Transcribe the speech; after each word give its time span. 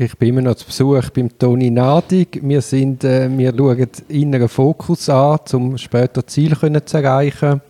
Ich 0.00 0.16
bin 0.16 0.28
immer 0.28 0.42
noch 0.42 0.54
zu 0.54 0.64
Besuch 0.64 1.10
beim 1.10 1.36
Toni 1.36 1.72
Nadig. 1.72 2.38
Wir, 2.40 2.62
sind, 2.62 3.02
äh, 3.02 3.28
wir 3.36 3.52
schauen 3.52 3.88
inneren 4.06 4.48
Fokus 4.48 5.08
an, 5.08 5.40
um 5.54 5.76
später 5.76 6.24
Ziel 6.24 6.56
zu 6.56 6.96
erreichen. 6.96 7.60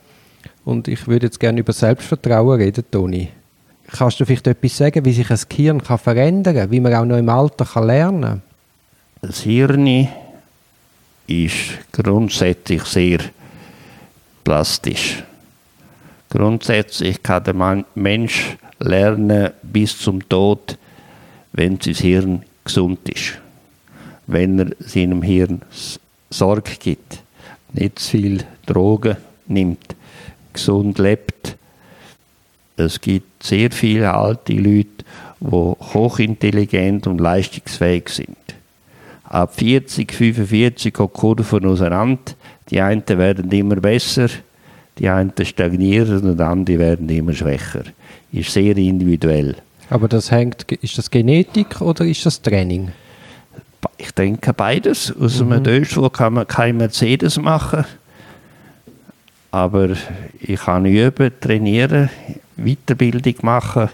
Und 0.66 0.88
ich 0.88 1.08
würde 1.08 1.28
jetzt 1.28 1.40
gerne 1.40 1.60
über 1.60 1.72
Selbstvertrauen 1.72 2.60
reden, 2.60 2.84
Toni. 2.90 3.30
Kannst 3.86 4.20
du 4.20 4.26
vielleicht 4.26 4.46
etwas 4.46 4.76
sagen, 4.76 5.06
wie 5.06 5.14
sich 5.14 5.30
ein 5.30 5.40
Gehirn 5.48 5.82
kann 5.82 5.96
verändern 5.96 6.54
kann, 6.54 6.70
wie 6.70 6.80
man 6.80 6.92
auch 6.92 7.06
noch 7.06 7.16
im 7.16 7.30
Alter 7.30 7.64
kann 7.64 7.86
lernen 7.86 8.20
kann? 8.20 8.42
Das 9.22 9.40
Hirn 9.40 10.08
ist 11.26 11.78
grundsätzlich 11.92 12.82
sehr 12.82 13.20
plastisch. 14.44 15.24
Grundsätzlich 16.28 17.22
kann 17.22 17.44
der 17.44 17.84
Mensch 17.94 18.58
lernen 18.80 19.48
bis 19.62 19.98
zum 19.98 20.28
Tod 20.28 20.76
wenn 21.58 21.80
sein 21.80 21.94
Hirn 21.94 22.42
gesund 22.64 23.00
ist. 23.08 23.36
Wenn 24.28 24.60
er 24.60 24.66
seinem 24.78 25.22
Hirn 25.22 25.60
Sorge 26.30 26.72
gibt, 26.78 27.20
nicht 27.72 27.98
zu 27.98 28.10
viel 28.10 28.44
Drogen 28.64 29.16
nimmt, 29.48 29.96
gesund 30.52 30.98
lebt. 30.98 31.56
Es 32.76 33.00
gibt 33.00 33.42
sehr 33.42 33.72
viele 33.72 34.14
alte 34.14 34.52
Leute, 34.52 35.04
die 35.40 35.50
hochintelligent 35.50 37.08
und 37.08 37.20
leistungsfähig 37.20 38.08
sind. 38.08 38.36
Ab 39.24 39.52
40, 39.56 40.12
45 40.12 40.94
geht 40.94 41.08
die 41.08 41.08
Kurven 41.12 41.66
auseinander. 41.66 42.34
Die 42.70 42.80
einen 42.80 43.02
werden 43.08 43.50
immer 43.50 43.76
besser, 43.76 44.28
die 44.96 45.08
einen 45.08 45.32
stagnieren 45.42 46.22
und 46.22 46.38
die 46.38 46.42
anderen 46.42 46.78
werden 46.78 47.08
immer 47.08 47.34
schwächer. 47.34 47.82
Ist 48.30 48.52
sehr 48.52 48.76
individuell. 48.76 49.56
Aber 49.90 50.08
das 50.08 50.30
hängt, 50.30 50.70
ist 50.72 50.98
das 50.98 51.10
Genetik 51.10 51.80
oder 51.80 52.04
ist 52.04 52.24
das 52.26 52.42
Training? 52.42 52.92
Ich 53.96 54.12
denke 54.12 54.52
beides. 54.52 55.14
Aus 55.18 55.40
mhm. 55.40 55.52
einem 55.52 55.64
Deutschschule 55.64 56.10
kann 56.10 56.34
man 56.34 56.46
kein 56.46 56.76
Mercedes 56.76 57.38
machen. 57.38 57.84
Aber 59.50 59.90
ich 60.40 60.60
kann 60.60 60.84
üben, 60.84 61.32
trainieren, 61.40 62.10
Weiterbildung 62.56 63.34
machen, 63.42 63.88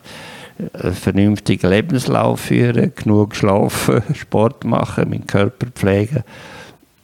einen 0.72 0.94
vernünftigen 0.94 1.70
Lebenslauf 1.70 2.40
führen, 2.40 2.92
genug 2.94 3.36
schlafen, 3.36 4.02
Sport 4.14 4.64
machen, 4.64 5.11
meinen 5.11 5.27
Körper 5.27 5.66
pflegen. 5.68 6.24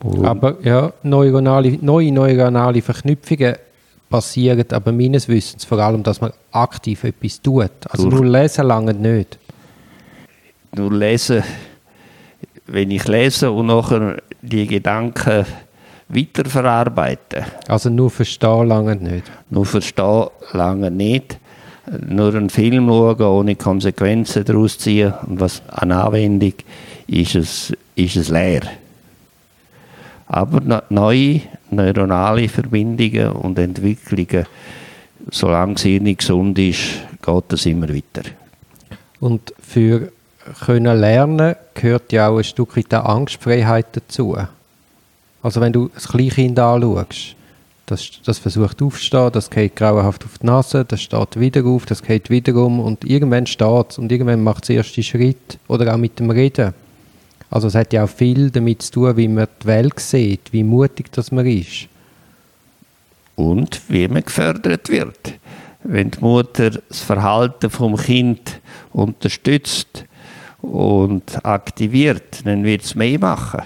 Und 0.02 0.24
Aber 0.24 0.56
ja, 0.62 0.92
neuronale, 1.02 1.78
neue 1.80 2.10
neuronale 2.10 2.82
Verknüpfungen 2.82 3.56
passieren 4.10 4.66
aber 4.72 4.92
meines 4.92 5.28
Wissens 5.28 5.64
vor 5.64 5.78
allem, 5.78 6.02
dass 6.02 6.20
man 6.20 6.32
aktiv 6.52 7.04
etwas 7.04 7.40
tut. 7.40 7.70
Also 7.88 8.08
nur 8.08 8.26
lesen 8.26 8.66
lange 8.66 8.92
nicht. 8.92 9.38
Nur 10.76 10.92
lesen, 10.92 11.42
wenn 12.66 12.90
ich 12.90 13.06
lese 13.08 13.50
und 13.50 13.66
nachher 13.66 14.20
die 14.42 14.66
Gedanken 14.66 15.46
weiterverarbeiten. 16.08 17.44
Also 17.68 17.88
nur 17.88 18.10
verstehen 18.10 18.66
lange 18.66 18.96
nicht? 18.96 19.30
Nur 19.48 19.64
verstehen 19.64 20.26
lange 20.52 20.90
nicht. 20.90 21.38
Nur 22.08 22.34
einen 22.34 22.50
Film 22.50 22.88
schauen, 22.88 23.20
ohne 23.22 23.56
Konsequenzen 23.56 24.44
daraus 24.44 24.78
ziehen 24.78 25.14
und 25.26 25.40
was 25.40 25.62
an 25.68 25.92
Anwendung 25.92 26.54
ist 27.06 27.34
es, 27.34 27.72
ist 27.94 28.16
es 28.16 28.28
leer. 28.28 28.62
Aber 30.32 30.84
neue 30.90 31.40
neuronale 31.72 32.48
Verbindungen 32.48 33.32
und 33.32 33.58
Entwicklungen, 33.58 34.46
solange 35.28 35.76
sie 35.76 35.98
nicht 35.98 36.20
gesund 36.20 36.56
ist, 36.56 37.00
geht 37.20 37.44
das 37.48 37.66
immer 37.66 37.88
weiter. 37.88 38.22
Und 39.18 39.52
für 39.60 40.12
können 40.64 41.00
lernen 41.00 41.56
gehört 41.74 42.12
ja 42.12 42.28
auch 42.28 42.38
ein 42.38 42.44
Stück 42.44 42.76
weit 42.76 42.94
Angstfreiheit 42.94 43.86
dazu. 43.92 44.36
Also 45.42 45.60
wenn 45.60 45.72
du 45.72 45.90
ein 45.94 46.00
Kleinkind 46.00 46.60
anschaust, 46.60 47.34
das, 47.86 48.08
das 48.24 48.38
versucht 48.38 48.80
aufzustehen, 48.82 49.32
das 49.32 49.50
geht 49.50 49.74
grauenhaft 49.74 50.24
auf 50.24 50.38
die 50.38 50.46
Nase, 50.46 50.84
das 50.84 51.02
steht 51.02 51.40
wieder 51.40 51.64
auf, 51.64 51.86
das 51.86 52.04
geht 52.04 52.30
wieder 52.30 52.54
um 52.54 52.78
und 52.78 53.04
irgendwann 53.04 53.48
steht 53.48 53.90
es 53.90 53.98
und 53.98 54.12
irgendwann 54.12 54.44
macht 54.44 54.62
es 54.62 54.68
den 54.68 54.76
ersten 54.76 55.02
Schritt 55.02 55.58
oder 55.66 55.92
auch 55.92 55.98
mit 55.98 56.20
dem 56.20 56.30
Reden. 56.30 56.72
Also 57.50 57.66
es 57.66 57.74
hat 57.74 57.92
ja 57.92 58.04
auch 58.04 58.08
viel 58.08 58.50
damit 58.50 58.82
zu 58.82 58.92
tun, 58.92 59.16
wie 59.16 59.28
man 59.28 59.48
die 59.62 59.66
Welt 59.66 59.98
sieht, 59.98 60.52
wie 60.52 60.62
mutig 60.62 61.10
das 61.10 61.32
man 61.32 61.46
ist. 61.46 61.88
Und 63.34 63.80
wie 63.88 64.06
man 64.06 64.22
gefördert 64.22 64.88
wird. 64.88 65.34
Wenn 65.82 66.10
die 66.10 66.20
Mutter 66.20 66.70
das 66.70 67.00
Verhalten 67.00 67.70
vom 67.70 67.96
Kind 67.96 68.60
unterstützt 68.92 70.04
und 70.62 71.44
aktiviert, 71.44 72.44
dann 72.44 72.64
wird 72.64 72.82
es 72.82 72.94
mehr 72.94 73.18
machen. 73.18 73.62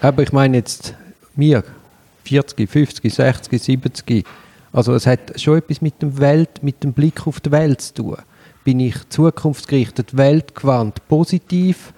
Aber 0.00 0.22
ich 0.22 0.32
meine 0.32 0.58
jetzt 0.58 0.94
mir, 1.34 1.64
40, 2.24 2.68
50, 2.68 3.14
60, 3.14 3.62
70. 3.62 4.26
Also 4.72 4.94
es 4.94 5.06
hat 5.06 5.40
schon 5.40 5.58
etwas 5.58 5.80
mit 5.80 6.02
dem 6.02 6.18
Welt, 6.18 6.62
mit 6.62 6.82
dem 6.82 6.92
Blick 6.92 7.26
auf 7.26 7.40
die 7.40 7.52
Welt 7.52 7.80
zu 7.80 7.94
tun. 7.94 8.16
Bin 8.64 8.80
ich 8.80 8.96
zukunftsgerichtet, 9.08 10.16
weltgewandt, 10.16 11.06
positiv 11.08 11.92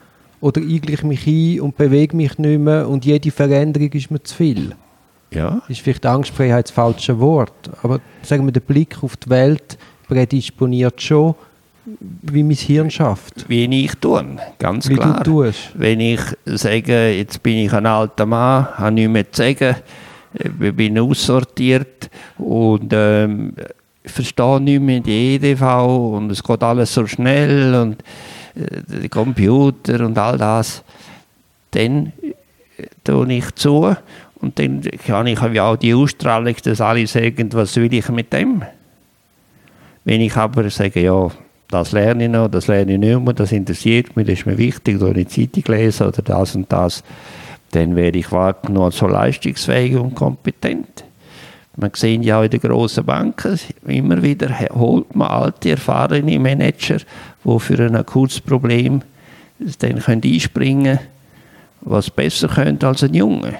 oder 0.44 0.60
eigle 0.60 0.92
ich 0.92 1.02
mich 1.02 1.26
ein 1.26 1.60
und 1.62 1.74
bewege 1.78 2.14
mich 2.14 2.36
nicht 2.36 2.60
mehr 2.60 2.86
und 2.86 3.06
jede 3.06 3.30
Veränderung 3.30 3.90
ist 3.92 4.10
mir 4.10 4.22
zu 4.22 4.34
viel? 4.34 4.74
Ja. 5.30 5.62
Ist 5.68 5.80
vielleicht 5.80 6.04
Angstfreiheit 6.04 6.66
das 6.66 6.70
falsche 6.70 7.18
Wort, 7.18 7.70
aber 7.82 7.98
sagen 8.22 8.44
wir, 8.44 8.52
der 8.52 8.60
Blick 8.60 9.02
auf 9.02 9.16
die 9.16 9.30
Welt 9.30 9.78
prädisponiert 10.06 11.00
schon, 11.00 11.34
wie 11.96 12.42
mein 12.42 12.56
Hirn 12.56 12.90
schafft. 12.90 13.48
Wie 13.48 13.64
ich 13.64 13.94
tue, 13.94 14.22
ganz 14.58 14.86
wie 14.90 14.96
klar. 14.96 15.22
Du 15.22 15.44
tust. 15.44 15.70
Wenn 15.74 16.00
ich 16.00 16.20
sage, 16.44 17.16
jetzt 17.16 17.42
bin 17.42 17.56
ich 17.56 17.72
ein 17.72 17.86
alter 17.86 18.26
Mann, 18.26 18.68
habe 18.76 18.92
nichts 18.92 19.12
mehr 19.12 19.32
zu 19.32 19.42
sagen, 19.42 19.76
ich 20.60 20.76
bin 20.76 20.98
aussortiert 20.98 22.10
und 22.36 22.92
ähm, 22.92 23.54
verstehe 24.04 24.60
nicht 24.60 24.82
mehr 24.82 25.00
die 25.00 25.36
EDV 25.36 25.62
und 26.16 26.30
es 26.30 26.42
geht 26.42 26.62
alles 26.62 26.92
so 26.92 27.06
schnell 27.06 27.74
und 27.74 28.04
äh, 28.56 29.08
Computer 29.08 30.04
und 30.04 30.16
all 30.18 30.38
das, 30.38 30.82
dann 31.70 32.12
äh, 32.22 32.86
tue 33.02 33.32
ich 33.32 33.54
zu 33.54 33.96
und 34.40 34.58
dann 34.58 34.82
habe 34.82 35.54
ich 35.54 35.60
auch 35.60 35.76
die 35.76 35.94
Ausstrahlung, 35.94 36.54
dass 36.62 36.80
alle 36.80 37.06
sagen, 37.06 37.48
was 37.52 37.76
will 37.76 37.92
ich 37.92 38.08
mit 38.10 38.32
dem? 38.32 38.62
Wenn 40.04 40.20
ich 40.20 40.36
aber 40.36 40.68
sage, 40.68 41.00
ja, 41.00 41.30
das 41.68 41.92
lerne 41.92 42.24
ich 42.24 42.30
noch, 42.30 42.48
das 42.48 42.66
lerne 42.66 42.92
ich 42.92 42.98
nicht 42.98 43.20
mehr, 43.20 43.32
das 43.32 43.52
interessiert 43.52 44.14
mich, 44.16 44.26
das 44.26 44.40
ist 44.40 44.46
mir 44.46 44.58
wichtig, 44.58 45.00
da 45.00 45.06
eine 45.06 45.26
Zeitung 45.26 45.64
lesen 45.68 46.06
oder 46.06 46.22
das 46.22 46.54
und 46.54 46.70
das, 46.70 47.02
dann 47.70 47.96
werde 47.96 48.18
ich 48.18 48.30
wahrgenommen 48.30 48.90
so 48.90 49.06
leistungsfähig 49.06 49.96
und 49.96 50.14
kompetent. 50.14 51.04
Man 51.76 51.90
sieht 51.94 52.24
ja 52.24 52.44
in 52.44 52.50
den 52.50 52.60
grossen 52.60 53.04
Banken, 53.04 53.58
immer 53.86 54.22
wieder 54.22 54.48
holt 54.74 55.16
man 55.16 55.28
alte, 55.28 55.70
erfahrene 55.70 56.38
Manager, 56.38 56.98
die 57.44 57.60
für 57.60 57.78
ein 57.84 57.96
akutes 57.96 58.40
Problem 58.40 59.02
dann 59.78 60.02
einspringen 60.02 60.96
können, 60.96 61.08
was 61.82 62.10
besser 62.10 62.48
können 62.48 62.82
als 62.82 63.02
ein 63.02 63.14
Junge. 63.14 63.54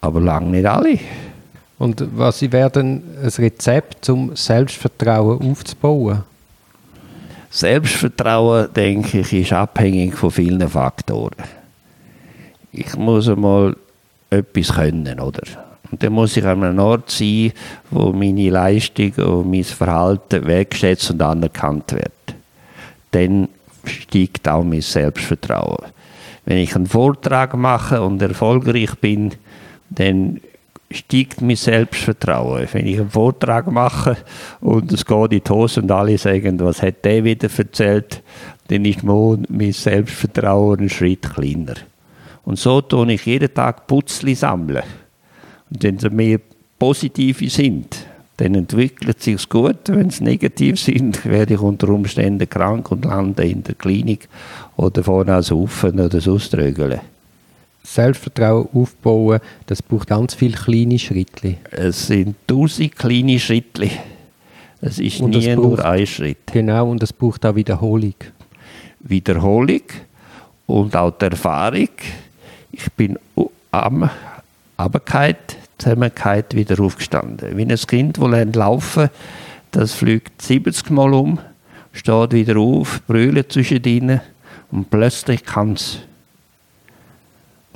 Aber 0.00 0.20
lange 0.20 0.50
nicht 0.50 0.66
alle. 0.66 0.98
Und 1.78 2.04
was 2.16 2.40
wäre 2.40 2.70
denn 2.70 3.02
ein 3.22 3.28
Rezept, 3.28 4.08
um 4.08 4.34
Selbstvertrauen 4.34 5.50
aufzubauen? 5.50 6.22
Selbstvertrauen, 7.50 8.68
denke 8.74 9.20
ich, 9.20 9.32
ist 9.32 9.52
abhängig 9.52 10.16
von 10.16 10.30
vielen 10.30 10.68
Faktoren. 10.68 11.36
Ich 12.72 12.96
muss 12.96 13.28
einmal 13.28 13.76
etwas 14.30 14.74
können, 14.74 15.20
oder? 15.20 15.42
Und 15.90 16.02
dann 16.02 16.12
muss 16.12 16.36
ich 16.36 16.44
an 16.44 16.64
einem 16.64 16.78
Ort 16.80 17.10
sein, 17.10 17.52
wo 17.90 18.12
meine 18.12 18.50
Leistung 18.50 19.12
und 19.12 19.50
mein 19.50 19.62
Verhalten 19.62 20.44
wertgeschätzt 20.44 21.12
und 21.12 21.22
anerkannt 21.22 21.92
wird. 21.92 22.33
Dann 23.14 23.48
steigt 23.84 24.48
auch 24.48 24.64
mein 24.64 24.80
Selbstvertrauen. 24.80 25.86
Wenn 26.44 26.58
ich 26.58 26.74
einen 26.74 26.86
Vortrag 26.86 27.54
mache 27.54 28.02
und 28.02 28.20
erfolgreich 28.20 28.96
bin, 28.96 29.30
dann 29.88 30.40
steigt 30.90 31.40
mein 31.40 31.56
Selbstvertrauen. 31.56 32.66
Wenn 32.72 32.86
ich 32.86 32.98
einen 32.98 33.10
Vortrag 33.10 33.70
mache 33.70 34.16
und 34.60 34.92
es 34.92 35.06
geht 35.06 35.32
in 35.32 35.42
die 35.44 35.50
Hose 35.50 35.80
und 35.80 35.90
alle 35.92 36.18
sagen, 36.18 36.58
was 36.58 36.82
hat 36.82 37.04
der 37.04 37.22
wieder 37.22 37.48
erzählt, 37.56 38.20
dann 38.68 38.84
ist 38.84 39.04
mein 39.04 39.72
Selbstvertrauen 39.72 40.80
einen 40.80 40.90
Schritt 40.90 41.32
kleiner. 41.34 41.74
Und 42.44 42.58
so 42.58 42.80
tue 42.80 43.12
ich 43.12 43.26
jeden 43.26 43.54
Tag 43.54 43.86
Putzli 43.86 44.34
sammeln. 44.34 44.82
Und 45.70 45.82
wenn 45.82 45.98
sie 45.98 46.10
mehr 46.10 46.40
positive 46.78 47.48
sind, 47.48 48.06
dann 48.36 48.54
entwickelt 48.54 49.22
sich 49.22 49.34
es 49.34 49.48
gut. 49.48 49.78
Wenn 49.86 50.10
sie 50.10 50.24
negativ 50.24 50.80
sind, 50.80 51.24
werde 51.26 51.54
ich 51.54 51.60
unter 51.60 51.88
Umständen 51.88 52.48
krank 52.48 52.90
und 52.90 53.04
lande 53.04 53.44
in 53.44 53.62
der 53.62 53.74
Klinik 53.74 54.28
oder 54.76 55.04
vorne 55.04 55.34
als 55.34 55.48
Saufen 55.48 56.00
oder 56.00 56.20
sonst 56.20 56.54
rögeln. 56.54 57.00
Selbstvertrauen 57.84 58.68
aufbauen, 58.72 59.40
das 59.66 59.82
braucht 59.82 60.08
ganz 60.08 60.34
viele 60.34 60.56
kleine 60.56 60.98
Schritte. 60.98 61.56
Es 61.70 62.06
sind 62.06 62.34
tausend 62.46 62.96
kleine 62.96 63.38
Schritte. 63.38 63.90
Es 64.80 64.98
ist 64.98 65.20
und 65.20 65.30
nie 65.30 65.54
braucht, 65.54 65.56
nur 65.56 65.84
ein 65.84 66.06
Schritt. 66.06 66.38
Genau, 66.52 66.90
und 66.90 67.02
es 67.02 67.12
braucht 67.12 67.44
auch 67.44 67.54
Wiederholung. 67.54 68.14
Wiederholung 69.00 69.82
und 70.66 70.96
auch 70.96 71.10
die 71.10 71.26
Erfahrung. 71.26 71.88
Ich 72.72 72.90
bin 72.92 73.18
am 73.70 74.10
Abendkeit, 74.76 75.56
Zusammenkeit 75.78 76.54
wieder 76.54 76.82
aufgestanden. 76.82 77.56
Wie 77.56 77.62
ein 77.62 77.76
Kind, 77.76 78.18
das 78.18 78.54
laufen 78.54 79.10
das 79.74 79.92
fliegt 79.92 80.40
70 80.40 80.90
Mal 80.90 81.12
um, 81.12 81.40
steht 81.92 82.32
wieder 82.32 82.58
auf, 82.58 83.02
brüllt 83.08 83.52
zwischendrin 83.52 84.20
und 84.70 84.88
plötzlich 84.88 85.44
kann 85.44 85.72
es. 85.72 85.98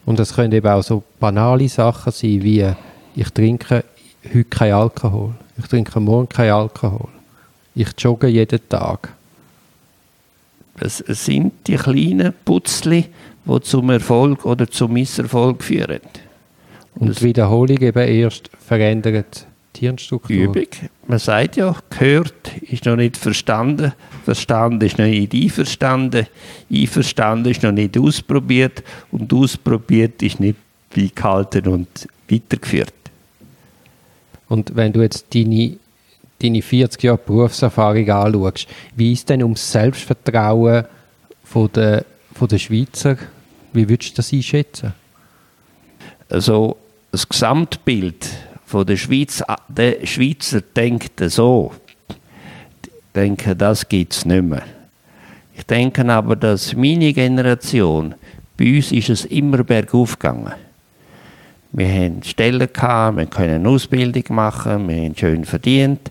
Und 0.07 0.21
es 0.21 0.35
können 0.35 0.53
eben 0.53 0.69
auch 0.69 0.83
so 0.83 1.03
banale 1.19 1.69
Sachen 1.69 2.13
sein, 2.13 2.43
wie 2.43 2.73
ich 3.17 3.31
trinke 3.31 3.85
heute 4.33 4.45
kein 4.45 4.73
Alkohol, 4.73 5.35
ich 5.59 5.67
trinke 5.67 5.99
morgen 5.99 6.29
kein 6.29 6.53
Alkohol, 6.53 7.09
ich 7.75 7.89
jogge 7.99 8.29
jeden 8.29 8.69
Tag. 8.69 9.13
Es 10.79 10.99
sind 10.99 11.67
die 11.67 11.75
kleinen 11.75 12.33
Putzli, 12.45 13.07
die 13.45 13.61
zum 13.63 13.91
Erfolg 13.91 14.45
oder 14.45 14.71
zum 14.71 14.93
Misserfolg 14.93 15.65
führen. 15.65 16.01
Und, 16.99 17.21
die 17.21 17.25
Wiederholung 17.25 17.79
eben 17.79 18.09
erst 18.09 18.51
verändert 18.59 19.47
die 19.77 19.81
Hirnstruktur. 19.81 20.37
Übung. 20.37 20.67
Man 21.07 21.19
sagt 21.19 21.57
ja, 21.57 21.77
gehört 21.91 22.57
ist 22.63 22.85
noch 22.85 22.97
nicht 22.97 23.17
verstanden, 23.17 23.93
verstanden 24.25 24.85
ist 24.85 24.99
noch 24.99 25.07
nicht 25.07 25.33
einverstanden, 25.33 26.27
einverstanden 26.73 27.51
ist 27.51 27.63
noch 27.63 27.73
nicht 27.73 27.97
ausprobiert 27.97 28.83
und 29.13 29.33
ausprobiert 29.33 30.23
ist 30.23 30.41
nicht 30.41 30.57
beigehalten 30.95 31.69
und 31.69 32.09
weitergeführt. 32.29 32.93
Und 34.49 34.75
wenn 34.75 34.93
du 34.93 35.03
jetzt 35.03 35.33
deine, 35.35 35.77
deine 36.43 36.63
40 36.63 37.03
Jahre 37.03 37.19
Berufserfahrung 37.19 38.11
anschaust, 38.11 38.67
wie 38.97 39.13
ist 39.13 39.29
denn 39.29 39.43
ums 39.43 39.71
Selbstvertrauen 39.71 40.85
von 41.45 41.71
der, 41.73 42.05
von 42.35 42.49
der 42.49 42.59
Schweizer? 42.59 43.19
Wie 43.73 43.89
würdest 43.89 44.13
du 44.13 44.17
das 44.17 44.33
einschätzen? 44.33 44.95
Also 46.31 46.77
das 47.11 47.29
Gesamtbild 47.29 48.29
von 48.67 48.87
der 48.87 48.97
Schweiz, 48.97 49.43
der 49.69 50.07
Schweizer 50.07 50.61
denkt 50.61 51.21
so. 51.27 51.73
Denke, 53.15 53.57
das 53.57 53.89
gibt 53.89 54.13
es 54.13 54.25
nicht 54.25 54.45
mehr. 54.45 54.63
Ich 55.57 55.65
denke 55.65 56.07
aber, 56.13 56.37
dass 56.37 56.75
meine 56.77 57.13
Generation, 57.13 58.15
bei 58.57 58.77
uns 58.77 58.93
ist 58.93 59.09
es 59.09 59.25
immer 59.25 59.65
bergauf 59.65 60.19
gegangen. 60.19 60.53
Wir 61.73 61.89
haben 61.89 62.23
Stellen 62.23 62.69
gehabt, 62.73 63.17
wir 63.17 63.27
können 63.27 63.67
Ausbildung 63.67 64.25
machen, 64.31 64.89
wir 64.89 64.97
haben 64.97 65.17
schön 65.17 65.45
verdient 65.45 66.11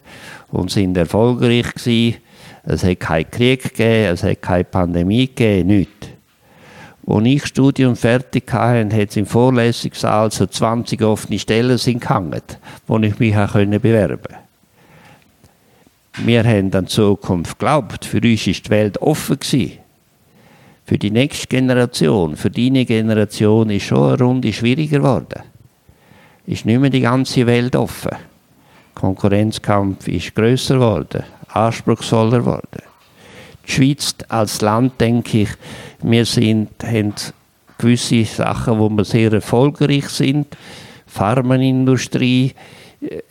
und 0.52 0.72
sind 0.72 0.98
erfolgreich 0.98 1.74
gewesen. 1.74 2.18
Es 2.64 2.84
hat 2.84 3.00
keinen 3.00 3.32
Krieg 3.32 3.64
gegeben, 3.64 4.14
es 4.14 4.24
hat 4.24 4.42
keine 4.42 4.64
Pandemie 4.66 5.28
gegeben, 5.28 5.68
nichts. 5.68 6.17
Als 7.10 7.26
ich 7.26 7.46
Studium 7.46 7.96
fertig 7.96 8.52
hatte, 8.52 8.96
hat 8.96 9.10
es 9.10 9.16
im 9.16 9.26
Vorlesungssaal 9.26 10.30
so 10.30 10.46
20 10.46 11.02
offene 11.04 11.40
Stellen 11.40 11.78
sind 11.78 12.02
gehangen, 12.02 12.42
wo 12.86 13.00
ich 13.00 13.18
mich 13.18 13.34
bewerben 13.34 14.22
konnte. 14.22 14.48
Wir 16.18 16.44
haben 16.44 16.74
an 16.74 16.86
die 16.86 16.92
Zukunft 16.92 17.60
geglaubt. 17.60 18.04
Für 18.04 18.18
uns 18.18 18.48
war 18.48 18.54
die 18.54 18.70
Welt 18.70 19.02
offen. 19.02 19.40
Gewesen. 19.40 19.78
Für 20.84 20.98
die 20.98 21.12
nächste 21.12 21.48
Generation, 21.48 22.36
für 22.36 22.50
deine 22.50 22.86
Generation 22.86 23.70
ist 23.70 23.84
schon 23.84 24.14
eine 24.14 24.24
Runde 24.24 24.52
schwieriger 24.52 25.00
geworden. 25.00 25.44
Ist 26.46 26.66
nicht 26.66 26.80
mehr 26.80 26.90
die 26.90 27.02
ganze 27.02 27.46
Welt 27.46 27.76
offen. 27.76 28.16
Konkurrenzkampf 28.96 30.08
ist 30.08 30.34
größer 30.34 30.76
geworden, 30.76 31.24
anspruchsvoller 31.50 32.40
geworden. 32.40 32.87
Die 33.68 33.72
Schweiz 33.72 34.16
als 34.30 34.62
Land, 34.62 35.00
denke 35.02 35.42
ich, 35.42 35.50
wir 36.02 36.26
sind, 36.26 36.70
haben 36.84 37.14
gewisse 37.78 38.24
Sachen, 38.26 38.80
wo 38.80 38.90
wir 38.90 39.04
sehr 39.04 39.34
erfolgreich 39.34 40.08
sind. 40.10 40.48
Pharmaindustrie, 41.06 42.54
äh, 43.02 43.22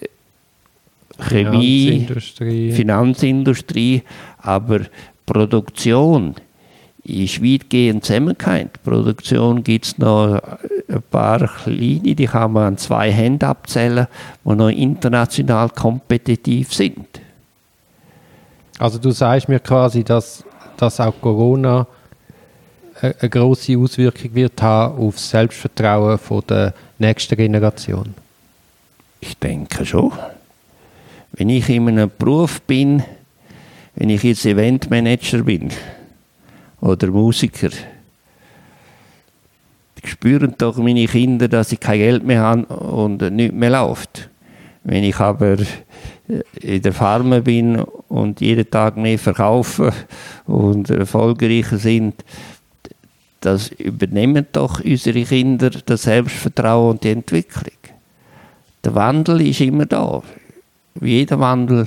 Chemie, 1.19 2.07
Finanzindustrie. 2.07 2.73
Finanzindustrie, 2.73 4.03
aber 4.39 4.81
Produktion 5.25 6.35
ist 7.05 7.43
weitgehend 7.43 8.05
zusammengehängt. 8.05 8.83
Produktion 8.83 9.63
gibt 9.63 9.87
es 9.87 9.99
noch 9.99 10.41
ein 10.89 11.03
paar 11.11 11.49
kleine, 11.49 12.15
die 12.15 12.27
kann 12.27 12.53
man 12.53 12.65
an 12.65 12.79
zwei 12.79 13.13
Händen 13.13 13.45
abzählen, 13.45 14.07
die 14.45 14.55
noch 14.55 14.69
international 14.69 15.71
kompetitiv 15.71 16.75
sind. 16.75 17.07
Also 18.79 18.99
du 18.99 19.11
sagst 19.11 19.49
mir 19.49 19.61
quasi, 19.61 20.05
dass, 20.05 20.45
dass 20.77 21.01
auch 21.01 21.15
Corona 21.21 21.87
eine 23.01 23.31
große 23.31 23.77
Auswirkung 23.77 24.35
wird 24.35 24.61
haben 24.61 24.99
auf 24.99 25.15
das 25.15 25.31
Selbstvertrauen 25.31 26.19
von 26.19 26.43
der 26.49 26.75
nächsten 26.99 27.37
Generation? 27.37 28.15
Ich 29.21 29.37
denke 29.39 29.85
schon. 29.85 30.13
Wenn 31.33 31.49
ich 31.49 31.69
in 31.69 31.89
einem 31.89 32.11
Beruf 32.19 32.61
bin, 32.63 33.03
wenn 33.95 34.11
ich 34.11 34.23
jetzt 34.23 34.45
Eventmanager 34.45 35.43
bin 35.43 35.71
oder 36.81 37.09
Musiker, 37.09 37.71
spüren 40.05 40.55
doch 40.57 40.77
meine 40.77 41.07
Kinder, 41.07 41.49
dass 41.49 41.73
ich 41.73 41.81
kein 41.81 41.99
Geld 41.99 42.25
mehr 42.25 42.41
habe 42.41 42.67
und 42.75 43.21
nichts 43.33 43.55
mehr 43.55 43.71
läuft. 43.71 44.29
Wenn 44.85 45.03
ich 45.03 45.19
aber 45.19 45.57
in 46.61 46.83
der 46.83 46.93
Farm 46.93 47.43
bin 47.43 47.85
und 48.09 48.41
jeden 48.41 48.71
Tag 48.71 48.97
mehr 48.97 49.19
verkaufe 49.19 49.93
und 50.47 50.91
erfolgreicher 50.91 51.79
sind, 51.79 52.25
das 53.41 53.69
übernehmen 53.69 54.47
doch 54.53 54.81
unsere 54.81 55.23
Kinder 55.23 55.71
das 55.71 56.05
Selbstvertrauen 56.05 56.93
und 56.93 57.05
die 57.05 57.11
Entwicklung. 57.11 57.77
Der 58.85 58.95
Wandel 58.95 59.41
ist 59.43 59.61
immer 59.61 59.87
da. 59.87 60.23
Wie 60.95 61.19
jeder 61.19 61.39
Wandel 61.39 61.87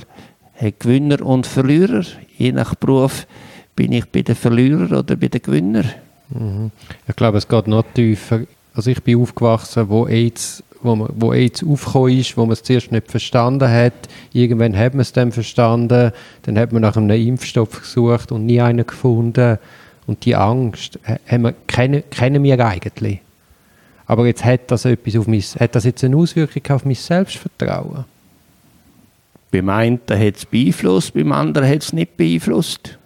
hat 0.54 0.80
Gewinner 0.80 1.22
und 1.24 1.46
Verlierer. 1.46 2.04
Je 2.36 2.52
nach 2.52 2.74
Beruf 2.74 3.26
bin 3.74 3.92
ich 3.92 4.06
bei 4.06 4.22
den 4.22 4.36
Verlierern 4.36 4.94
oder 4.94 5.16
bei 5.16 5.28
den 5.28 5.42
Gewinnern. 5.42 5.90
Mhm. 6.28 6.70
Ich 7.08 7.16
glaube, 7.16 7.38
es 7.38 7.48
geht 7.48 7.66
noch 7.66 7.84
tiefer. 7.94 8.40
Also 8.74 8.90
ich 8.90 9.02
bin 9.02 9.20
aufgewachsen, 9.20 9.88
wo 9.88 10.06
AIDS, 10.06 10.62
wo, 10.82 10.96
man, 10.96 11.08
wo 11.16 11.32
AIDS 11.32 11.64
aufgekommen 11.64 12.18
ist, 12.18 12.36
wo 12.36 12.42
man 12.42 12.52
es 12.52 12.62
zuerst 12.62 12.92
nicht 12.92 13.10
verstanden 13.10 13.70
hat. 13.70 13.92
Irgendwann 14.32 14.76
hat 14.76 14.94
man 14.94 15.02
es 15.02 15.12
dann 15.12 15.32
verstanden. 15.32 16.12
Dann 16.42 16.58
hat 16.58 16.72
man 16.72 16.82
nach 16.82 16.96
einem 16.96 17.10
Impfstoff 17.10 17.80
gesucht 17.80 18.32
und 18.32 18.46
nie 18.46 18.60
einen 18.60 18.86
gefunden. 18.86 19.58
Und 20.06 20.24
die 20.24 20.34
Angst 20.34 20.98
haben 21.28 21.42
wir, 21.42 21.54
kennen, 21.66 22.02
kennen 22.10 22.42
wir 22.42 22.64
eigentlich. 22.64 23.20
Aber 24.06 24.26
jetzt 24.26 24.44
hat 24.44 24.70
das, 24.70 24.84
etwas 24.84 25.16
auf 25.16 25.28
mein, 25.28 25.40
hat 25.40 25.74
das 25.74 25.84
jetzt 25.84 26.02
eine 26.02 26.16
Auswirkung 26.16 26.62
auf 26.74 26.84
mein 26.84 26.96
Selbstvertrauen? 26.96 28.04
Beim 29.52 29.68
einen 29.68 30.00
hat 30.08 30.36
es 30.36 30.46
beeinflusst, 30.46 31.14
beim 31.14 31.32
anderen 31.32 31.68
hat 31.68 31.82
es 31.82 31.92
nicht 31.92 32.16
beeinflusst. 32.16 32.98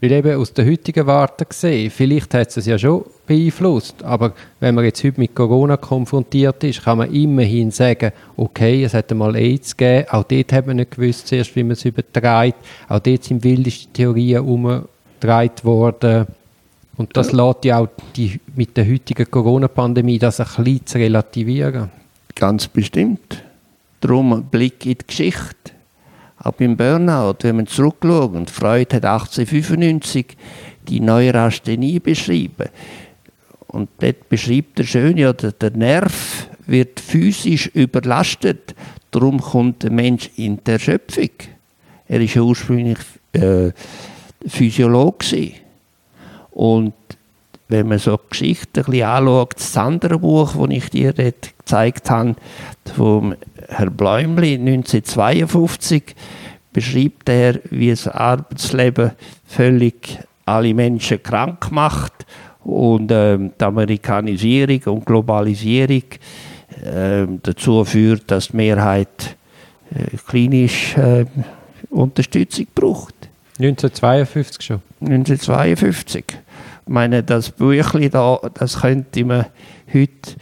Weil 0.00 0.12
eben 0.12 0.36
aus 0.36 0.52
der 0.52 0.64
heutigen 0.64 1.06
Warte 1.06 1.44
gesehen, 1.44 1.90
vielleicht 1.90 2.32
hat 2.32 2.56
es 2.56 2.66
ja 2.66 2.78
schon 2.78 3.04
beeinflusst, 3.26 4.02
aber 4.04 4.32
wenn 4.60 4.76
man 4.76 4.84
jetzt 4.84 5.02
heute 5.02 5.18
mit 5.18 5.34
Corona 5.34 5.76
konfrontiert 5.76 6.62
ist, 6.62 6.84
kann 6.84 6.98
man 6.98 7.12
immerhin 7.12 7.72
sagen, 7.72 8.12
okay, 8.36 8.84
es 8.84 8.94
hat 8.94 9.10
einmal 9.10 9.34
AIDS 9.34 9.76
gegeben, 9.76 10.06
auch 10.10 10.22
dort 10.22 10.52
hat 10.52 10.66
man 10.68 10.76
nicht 10.76 10.92
gewusst 10.92 11.26
zuerst, 11.26 11.56
wie 11.56 11.64
man 11.64 11.72
es 11.72 11.84
überträgt, 11.84 12.58
auch 12.88 13.00
dort 13.00 13.24
sind 13.24 13.42
wildeste 13.42 13.92
Theorien 13.92 14.44
um 14.44 14.84
getragen 15.20 15.64
worden. 15.64 16.26
Und 16.96 17.16
das 17.16 17.32
ja. 17.32 17.46
lässt 17.46 17.64
ja 17.64 17.78
auch 17.78 17.88
die, 18.16 18.40
mit 18.54 18.76
der 18.76 18.88
heutigen 18.88 19.30
Corona-Pandemie 19.30 20.18
das 20.18 20.40
ein 20.40 20.46
bisschen 20.46 20.86
zu 20.86 20.98
relativieren. 20.98 21.90
Ganz 22.34 22.68
bestimmt. 22.68 23.42
Darum 24.00 24.44
Blick 24.44 24.86
in 24.86 24.96
die 24.98 25.06
Geschichte. 25.06 25.72
Auch 26.48 26.54
beim 26.54 26.78
Burnout, 26.78 27.36
wenn 27.42 27.56
man 27.56 27.66
zurückschaut, 27.66 28.48
Freud 28.48 28.96
hat 28.96 29.04
1895 29.04 30.28
die 30.88 31.00
Neurasthenie 31.00 32.00
beschrieben. 32.00 32.70
Und 33.66 33.90
dort 33.98 34.30
beschreibt 34.30 34.78
er 34.78 34.86
schön, 34.86 35.18
ja, 35.18 35.34
der 35.34 35.70
Nerv 35.72 36.48
wird 36.64 37.00
physisch 37.00 37.66
überlastet. 37.66 38.74
Darum 39.10 39.42
kommt 39.42 39.82
der 39.82 39.90
Mensch 39.90 40.30
in 40.36 40.64
der 40.64 40.74
Erschöpfung. 40.74 41.28
Er 42.08 42.22
ist 42.22 42.34
ja 42.34 42.40
ursprünglich 42.40 42.98
äh, 43.32 43.72
Physiologe. 44.46 45.52
Und 46.52 46.94
wenn 47.68 47.88
man 47.88 47.98
so 47.98 48.18
Geschichten 48.30 48.78
ein 48.78 48.84
bisschen 48.86 49.06
anschaut, 49.06 49.54
das 49.54 49.76
andere 49.76 50.18
Buch, 50.18 50.56
das 50.56 50.70
ich 50.70 50.88
dir 50.88 51.12
gezeigt 51.12 52.08
habe, 52.08 52.36
vom 52.96 53.34
Herr 53.68 53.90
Bläumli 53.90 54.54
1952, 54.54 56.14
beschreibt 56.72 57.28
er, 57.28 57.60
wie 57.70 57.90
das 57.90 58.08
Arbeitsleben 58.08 59.12
völlig 59.46 60.18
alle 60.46 60.74
Menschen 60.74 61.22
krank 61.22 61.70
macht 61.70 62.26
und 62.64 63.10
ähm, 63.12 63.52
die 63.60 63.64
Amerikanisierung 63.64 64.80
und 64.94 65.06
Globalisierung 65.06 66.02
äh, 66.82 67.26
dazu 67.42 67.84
führt, 67.84 68.30
dass 68.30 68.48
die 68.48 68.56
Mehrheit 68.56 69.36
äh, 69.94 70.16
klinisch 70.26 70.96
äh, 70.96 71.26
Unterstützung 71.90 72.66
braucht. 72.74 73.14
1952 73.58 74.62
schon. 74.62 74.82
1952. 75.00 76.24
Ich 76.28 76.36
meine, 76.86 77.22
das 77.22 77.50
Büchlein 77.50 78.10
da, 78.10 78.38
das 78.54 78.80
könnte 78.80 79.24
man 79.24 79.46
heute 79.92 80.36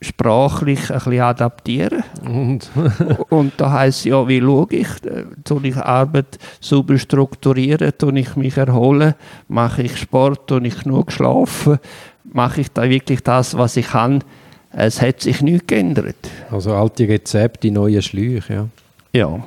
sprachlich 0.00 0.90
ein 0.90 0.98
bisschen 0.98 1.20
adaptieren. 1.20 2.04
Und 2.32 2.70
Und 3.28 3.52
da 3.56 3.72
heisst 3.72 4.04
ja, 4.04 4.26
wie 4.26 4.40
schaue 4.40 4.66
ich? 4.70 4.88
Äh, 5.04 5.24
Soll 5.46 5.66
ich 5.66 5.76
Arbeit 5.76 6.38
sauber 6.60 6.98
strukturieren? 6.98 7.92
Tue 7.98 8.18
ich 8.18 8.36
mich 8.36 8.56
erholen? 8.56 9.14
Mache 9.48 9.82
ich 9.82 9.96
Sport? 9.96 10.46
Tue 10.46 10.66
ich 10.66 10.82
genug 10.82 11.12
schlafen? 11.12 11.78
Mache 12.24 12.62
ich 12.62 12.72
da 12.72 12.88
wirklich 12.88 13.22
das, 13.22 13.56
was 13.56 13.76
ich 13.76 13.88
kann? 13.88 14.22
Es 14.70 15.02
hat 15.02 15.20
sich 15.20 15.42
nichts 15.42 15.66
geändert. 15.66 16.16
also 16.50 16.74
alte 16.74 17.06
Rezepte, 17.06 17.70
neue 17.70 18.00
Schläuche, 18.00 18.54
ja. 18.54 18.68
Ja. 19.12 19.46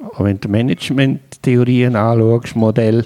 Aber 0.00 0.24
wenn 0.24 0.40
du 0.40 0.48
Management-Theorien 0.48 1.96
anschaust, 1.96 2.56
Modell, 2.56 3.04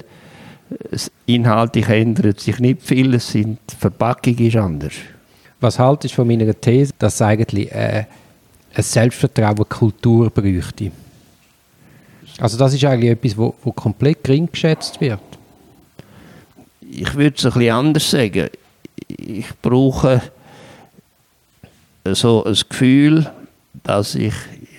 inhaltlich 1.25 1.89
ändert 1.89 2.39
sich 2.39 2.59
nicht 2.59 2.81
viel, 2.81 3.13
es 3.13 3.31
sind, 3.31 3.59
die 3.69 3.75
Verpackung 3.75 4.37
ist 4.37 4.55
anders. 4.55 4.93
Was 5.59 5.79
haltest 5.79 6.13
du 6.13 6.15
von 6.17 6.27
meiner 6.27 6.59
These, 6.59 6.93
dass 6.97 7.15
es 7.15 7.21
eigentlich 7.21 7.71
äh, 7.71 8.05
eine 8.73 8.83
Selbstvertrauen-Kultur 8.83 10.29
bräuchte? 10.29 10.91
Also 12.39 12.57
das 12.57 12.73
ist 12.73 12.83
eigentlich 12.85 13.11
etwas, 13.11 13.37
wo, 13.37 13.53
wo 13.63 13.71
komplett 13.71 14.23
gering 14.23 14.49
geschätzt 14.51 14.99
wird. 14.99 15.19
ich 16.91 17.15
würde 17.15 17.35
es 17.37 17.45
ein 17.45 17.53
bisschen 17.53 17.73
anders 17.73 18.09
sagen. 18.09 18.49
Ich 19.07 19.47
brauche 19.61 20.21
so 22.05 22.43
ein 22.43 22.57
Gefühl, 22.67 23.31
dass 23.83 24.15
ich 24.15 24.33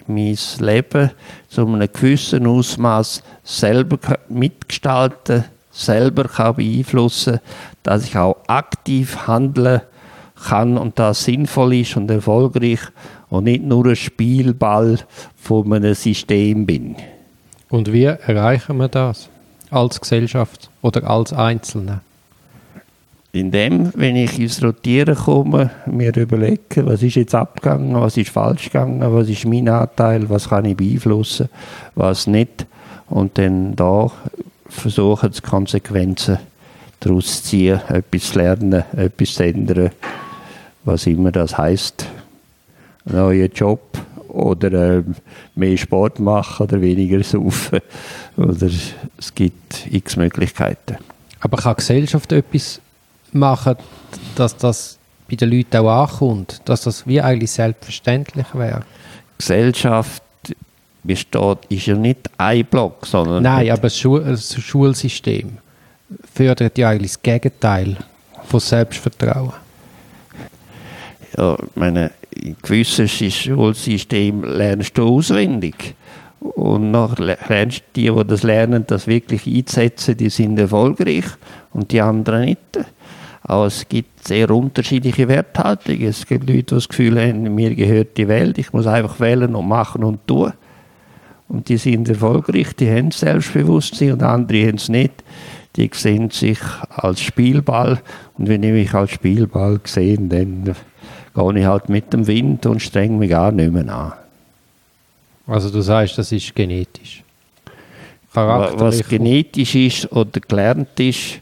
mein 0.06 0.36
Leben 0.58 1.10
zu 1.48 1.66
einem 1.66 1.88
gewissen 1.92 2.46
Ausmaß 2.46 3.22
selber 3.44 3.98
mitgestalten, 4.28 5.44
selber 5.70 6.24
kann 6.24 6.56
beeinflussen, 6.56 7.40
dass 7.82 8.04
ich 8.04 8.16
auch 8.16 8.36
aktiv 8.46 9.26
handeln 9.26 9.82
kann 10.48 10.76
und 10.76 10.98
das 10.98 11.24
sinnvoll 11.24 11.74
ist 11.74 11.96
und 11.96 12.10
erfolgreich 12.10 12.80
und 13.32 13.44
nicht 13.44 13.64
nur 13.64 13.86
ein 13.86 13.96
Spielball 13.96 14.98
von 15.36 15.72
einem 15.72 15.94
System 15.94 16.66
bin. 16.66 16.96
Und 17.70 17.90
wie 17.90 18.04
erreichen 18.04 18.76
wir 18.76 18.88
das? 18.88 19.30
Als 19.70 19.98
Gesellschaft 19.98 20.68
oder 20.82 21.08
als 21.08 21.32
Einzelne? 21.32 22.02
Indem, 23.32 23.90
wenn 23.94 24.16
ich 24.16 24.38
ins 24.38 24.62
Rotieren 24.62 25.14
komme, 25.14 25.70
mir 25.86 26.14
überlege, 26.14 26.84
was 26.84 27.02
ist 27.02 27.14
jetzt 27.14 27.34
abgegangen, 27.34 27.98
was 27.98 28.18
ist 28.18 28.28
falsch 28.28 28.64
gegangen, 28.64 29.00
was 29.00 29.30
ist 29.30 29.46
mein 29.46 29.66
Anteil, 29.66 30.28
was 30.28 30.50
kann 30.50 30.66
ich 30.66 30.76
beeinflussen, 30.76 31.48
was 31.94 32.26
nicht. 32.26 32.66
Und 33.08 33.38
dann 33.38 33.74
da 33.74 34.10
versuchen, 34.68 35.30
die 35.30 35.40
Konsequenzen 35.40 36.36
daraus 37.00 37.42
zu 37.42 37.48
ziehen, 37.48 37.80
etwas 37.88 38.32
zu 38.32 38.38
lernen, 38.38 38.84
etwas 38.94 39.32
zu 39.32 39.44
ändern, 39.44 39.90
was 40.84 41.06
immer 41.06 41.32
das 41.32 41.56
heißt. 41.56 42.11
Ein 43.04 43.16
neuer 43.16 43.46
Job 43.46 43.98
oder 44.28 44.72
ähm, 44.72 45.14
mehr 45.54 45.76
Sport 45.76 46.18
machen 46.18 46.64
oder 46.64 46.80
weniger 46.80 47.22
saufen. 47.22 47.80
Oder 48.36 48.68
es 49.18 49.34
gibt 49.34 49.86
x 49.90 50.16
Möglichkeiten. 50.16 50.96
Aber 51.40 51.56
kann 51.58 51.74
die 51.74 51.80
Gesellschaft 51.80 52.32
etwas 52.32 52.80
machen, 53.32 53.76
dass 54.36 54.56
das 54.56 54.98
bei 55.28 55.36
den 55.36 55.50
Leuten 55.50 55.76
auch 55.76 56.10
ankommt? 56.10 56.62
Dass 56.64 56.82
das 56.82 57.06
wie 57.06 57.20
eigentlich 57.20 57.50
selbstverständlich 57.50 58.46
wäre? 58.54 58.82
Gesellschaft 59.38 60.22
besteht, 61.02 61.58
ist 61.68 61.86
ja 61.86 61.96
nicht 61.96 62.30
ein 62.38 62.64
Block, 62.64 63.06
sondern 63.06 63.42
Nein, 63.42 63.70
aber 63.70 63.82
das, 63.82 63.98
Schul 63.98 64.22
das 64.22 64.54
Schulsystem 64.54 65.58
fördert 66.32 66.78
ja 66.78 66.90
eigentlich 66.90 67.12
das 67.12 67.22
Gegenteil 67.22 67.96
von 68.44 68.60
Selbstvertrauen. 68.60 69.52
Ja, 71.36 71.54
ich 71.54 71.76
meine, 71.76 72.10
in 72.30 72.56
gewissen 72.62 73.08
Schulsystemen 73.08 74.44
lernst 74.44 74.96
du 74.98 75.08
auswendig. 75.08 75.94
Und 76.40 76.90
nach 76.90 77.18
lernst 77.18 77.84
die, 77.94 78.10
die 78.10 78.24
das 78.26 78.42
lernen, 78.42 78.84
das 78.86 79.06
wirklich 79.06 79.46
einzusetzen, 79.46 80.16
die 80.16 80.28
sind 80.28 80.58
erfolgreich 80.58 81.26
und 81.72 81.92
die 81.92 82.00
anderen 82.00 82.46
nicht. 82.46 82.58
Aber 83.42 83.66
es 83.66 83.88
gibt 83.88 84.26
sehr 84.26 84.50
unterschiedliche 84.50 85.28
Werthaltungen. 85.28 86.08
Es 86.08 86.26
gibt 86.26 86.48
Leute, 86.48 86.62
die 86.62 86.74
das 86.74 86.88
Gefühl 86.88 87.20
haben, 87.20 87.54
mir 87.54 87.74
gehört 87.74 88.16
die 88.16 88.28
Welt, 88.28 88.58
ich 88.58 88.72
muss 88.72 88.86
einfach 88.86 89.20
wählen 89.20 89.54
und 89.54 89.68
machen 89.68 90.04
und 90.04 90.26
tun. 90.26 90.52
Und 91.48 91.68
die 91.68 91.76
sind 91.76 92.08
erfolgreich, 92.08 92.74
die 92.76 92.90
haben 92.90 93.10
Selbstbewusstsein 93.10 94.12
und 94.12 94.22
andere 94.22 94.68
haben 94.68 94.76
es 94.76 94.88
nicht. 94.88 95.22
Die 95.76 95.90
sehen 95.92 96.30
sich 96.30 96.58
als 96.88 97.20
Spielball 97.20 98.00
und 98.38 98.48
wenn 98.48 98.62
ich 98.62 98.72
mich 98.72 98.94
als 98.94 99.10
Spielball 99.10 99.80
sehe, 99.84 100.18
dann 100.18 100.74
gehe 101.34 101.58
ich 101.58 101.64
halt 101.66 101.88
mit 101.88 102.12
dem 102.12 102.26
Wind 102.26 102.66
und 102.66 102.80
streng 102.80 103.18
mich 103.18 103.30
gar 103.30 103.52
nicht 103.52 103.72
mehr 103.72 103.88
an. 103.88 104.12
Also 105.46 105.70
du 105.70 105.80
sagst, 105.80 106.18
das 106.18 106.30
ist 106.32 106.54
genetisch. 106.54 107.22
Wa- 108.32 108.72
Was 108.76 109.06
genetisch 109.08 109.74
ist 109.74 110.12
oder 110.12 110.40
gelernt 110.40 110.98
ist, 111.00 111.40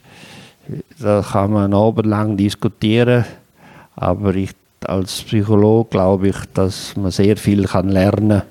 da 0.99 1.25
kann 1.28 1.52
man 1.52 1.75
abendlang 1.75 2.37
diskutieren. 2.37 3.25
Aber 3.97 4.35
ich, 4.35 4.50
als 4.85 5.23
Psychologe 5.23 5.90
glaube 5.90 6.28
ich, 6.28 6.37
dass 6.54 6.97
man 6.97 7.11
sehr 7.11 7.37
viel 7.37 7.64
kann 7.64 7.88
lernen 7.90 8.42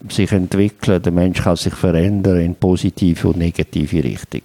kann, 0.00 0.10
sich 0.10 0.30
entwickeln. 0.32 1.02
Der 1.02 1.12
Mensch 1.12 1.42
kann 1.42 1.56
sich 1.56 1.74
verändern 1.74 2.38
in 2.40 2.54
positive 2.54 3.28
und 3.28 3.38
negative 3.38 4.04
Richtung. 4.04 4.42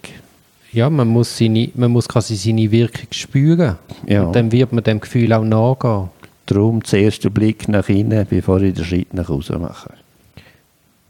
Ja, 0.73 0.89
man 0.89 1.07
muss, 1.07 1.37
seine, 1.37 1.69
man 1.75 1.91
muss 1.91 2.07
quasi 2.07 2.35
seine 2.35 2.69
Wirkung 2.71 3.07
spüren. 3.11 3.77
Ja. 4.05 4.23
Und 4.23 4.35
dann 4.35 4.51
wird 4.51 4.73
man 4.73 4.83
dem 4.83 4.99
Gefühl 4.99 5.31
auch 5.33 5.43
nachgehen. 5.43 6.09
Darum 6.45 6.83
zuerst 6.83 7.23
der 7.23 7.29
Blick 7.29 7.67
nach 7.67 7.89
innen, 7.89 8.25
bevor 8.29 8.61
ich 8.61 8.73
den 8.73 8.85
Schritt 8.85 9.13
nach 9.13 9.29
außen 9.29 9.59
mache. 9.59 9.91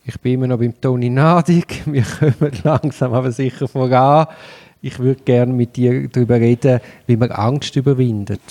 Ich 0.05 0.19
bin 0.19 0.35
immer 0.35 0.47
noch 0.47 0.57
beim 0.57 0.79
Toni 0.79 1.09
Nadig. 1.09 1.83
Wir 1.85 2.03
kommen 2.03 2.51
langsam 2.63 3.13
aber 3.13 3.31
sicher 3.31 3.67
voran. 3.67 4.27
Ich 4.81 4.99
würde 4.99 5.21
gerne 5.23 5.51
mit 5.51 5.75
dir 5.75 6.07
darüber 6.07 6.35
reden, 6.35 6.79
wie 7.07 7.17
man 7.17 7.31
Angst 7.31 7.75
überwindet. 7.75 8.41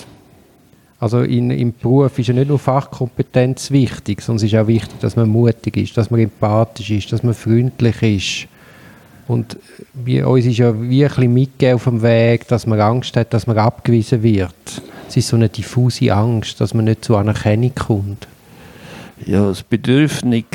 Also 0.99 1.21
in, 1.21 1.51
im 1.51 1.73
Beruf 1.73 2.17
ist 2.17 2.27
ja 2.27 2.33
nicht 2.33 2.49
nur 2.49 2.59
Fachkompetenz 2.59 3.71
wichtig, 3.71 4.21
sondern 4.21 4.45
es 4.45 4.51
ist 4.51 4.59
auch 4.59 4.67
wichtig, 4.67 4.99
dass 4.99 5.15
man 5.15 5.29
mutig 5.29 5.77
ist, 5.77 5.95
dass 5.97 6.09
man 6.09 6.19
empathisch 6.19 6.89
ist, 6.89 7.11
dass 7.11 7.23
man 7.23 7.33
freundlich 7.33 8.01
ist. 8.01 8.47
Und 9.27 9.57
wir, 9.93 10.27
uns 10.27 10.45
ist 10.45 10.57
ja 10.57 10.73
wie 10.81 11.03
ein 11.03 11.09
bisschen 11.09 11.33
mitgegeben 11.33 11.75
auf 11.75 11.83
dem 11.83 12.01
Weg, 12.01 12.47
dass 12.47 12.65
man 12.65 12.79
Angst 12.79 13.15
hat, 13.17 13.33
dass 13.33 13.45
man 13.45 13.57
abgewiesen 13.57 14.23
wird. 14.23 14.53
Es 15.07 15.17
ist 15.17 15.27
so 15.27 15.35
eine 15.35 15.49
diffuse 15.49 16.13
Angst, 16.13 16.61
dass 16.61 16.73
man 16.73 16.85
nicht 16.85 17.03
zur 17.03 17.19
Anerkennung 17.19 17.73
kommt. 17.75 18.27
Ja, 19.25 19.47
das 19.47 19.63
Bedürfnis 19.63 20.45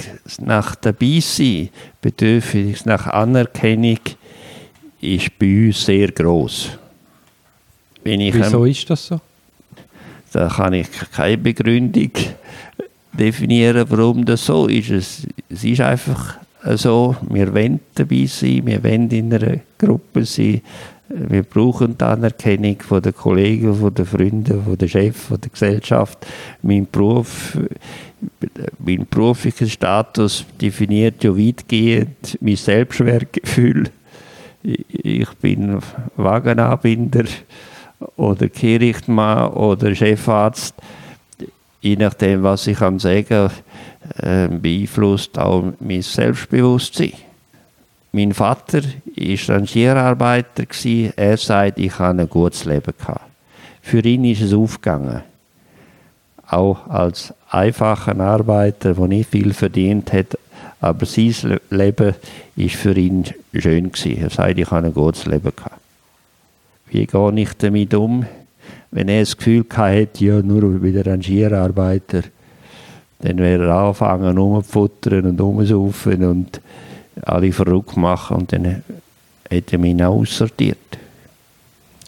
nach 0.41 0.75
dabei 0.77 1.21
sein, 1.21 1.69
Bedürfnis 2.01 2.87
nach 2.87 3.09
Anerkennung 3.09 3.99
ist 5.01 5.39
bei 5.39 5.67
uns 5.67 5.85
sehr 5.85 6.13
groß. 6.13 6.71
Wieso 8.05 8.65
ist 8.65 8.89
das 8.89 9.07
so? 9.07 9.21
Da 10.33 10.49
kann 10.49 10.73
ich 10.73 10.89
keine 11.13 11.39
Begründung 11.39 12.11
definieren, 13.13 13.85
warum 13.89 14.25
das 14.25 14.47
so 14.47 14.67
ist. 14.67 14.91
Es, 14.91 15.27
es 15.51 15.65
ist 15.65 15.81
einfach 15.81 16.39
so, 16.65 17.17
wir 17.29 17.55
wollen 17.55 17.81
dabei 17.95 18.27
sein, 18.27 18.63
wir 18.65 18.83
wollen 18.83 19.11
in 19.11 19.33
einer 19.33 19.59
Gruppe 19.79 20.25
sein, 20.25 20.63
wir 21.15 21.43
brauchen 21.43 21.99
die 21.99 22.05
Anerkennung 22.05 22.81
von 22.81 23.03
den 23.03 23.15
Kollegen, 23.15 23.75
von 23.75 23.93
den 23.93 24.07
Freunden, 24.07 24.63
von 24.63 24.79
den 24.79 24.89
Chefs, 24.89 25.25
von 25.27 25.41
der 25.41 25.51
Gesellschaft. 25.51 26.27
Mein 26.63 26.87
Beruf, 26.91 27.59
mein 28.79 29.07
beruflicher 29.11 29.67
Status 29.67 30.47
definiert 30.61 31.23
ja 31.23 31.37
weitgehend 31.37 32.39
mein 32.41 32.57
Selbstwertgefühl. 32.57 33.91
Ich 34.63 35.29
bin 35.41 35.81
Wagenanbinder 36.17 37.25
oder 38.17 38.49
Kehrichtmann 38.49 39.53
oder 39.53 39.95
Chefarzt, 39.95 40.75
je 41.81 41.97
nachdem, 41.97 42.43
was 42.43 42.67
ich 42.67 42.79
kann 42.79 42.99
sagen, 42.99 43.51
äh, 44.19 44.49
beeinflusst 44.49 45.39
auch 45.39 45.73
mein 45.81 46.03
Selbstbewusstsein. 46.03 47.13
Mein 48.13 48.35
Vater 48.35 48.83
war 48.83 49.57
Rangierarbeiter. 49.57 50.65
Er 51.17 51.37
sagt, 51.37 51.79
ich 51.79 51.99
habe 51.99 52.23
ein 52.23 52.29
gutes 52.29 52.65
Leben 52.65 52.93
gehabt. 52.99 53.31
Für 53.81 54.01
ihn 54.01 54.25
ist 54.25 54.43
es 54.43 54.53
aufgegangen. 54.53 55.23
Auch 56.47 56.87
als 56.89 57.33
einfacher 57.49 58.19
Arbeiter, 58.21 58.95
der 58.95 59.07
nicht 59.07 59.31
viel 59.31 59.55
verdient 59.55 60.13
hat, 60.13 60.39
aber 60.81 61.07
sein 61.07 61.35
Le- 61.43 61.61
Leben 61.71 62.15
ist 62.57 62.77
für 62.77 62.95
ihn 62.95 63.25
schön. 63.55 63.91
Er 64.05 64.29
sagt, 64.29 64.59
ich 64.59 64.71
habe 64.71 64.89
ein 64.89 64.95
gutes 64.95 65.25
Leben 65.25 65.53
gehabt. 65.57 65.81
Wie 66.91 67.07
gehe 67.07 67.33
ich 67.37 67.55
damit 67.55 67.95
um, 67.95 68.27
wenn 68.91 69.09
er 69.09 69.21
das 69.21 69.37
Gefühl 69.37 69.65
hatte, 69.75 70.25
ja, 70.25 70.43
nur 70.43 70.83
wieder 70.83 71.07
Rangierarbeiter, 71.07 72.25
dann 73.23 73.39
wäre 73.39 73.67
er 73.67 73.75
anfangen, 73.75 74.37
rumzufuttern 74.37 75.27
und 75.27 75.41
rumzusaufen 75.41 76.25
und 76.25 76.61
alle 77.23 77.53
verrückt 77.53 77.97
machen 77.97 78.39
und 78.39 78.53
dann 78.53 78.83
hat 79.51 79.73
er 79.73 79.79
mich 79.79 80.03
auch 80.03 80.21
aussortiert. 80.21 80.79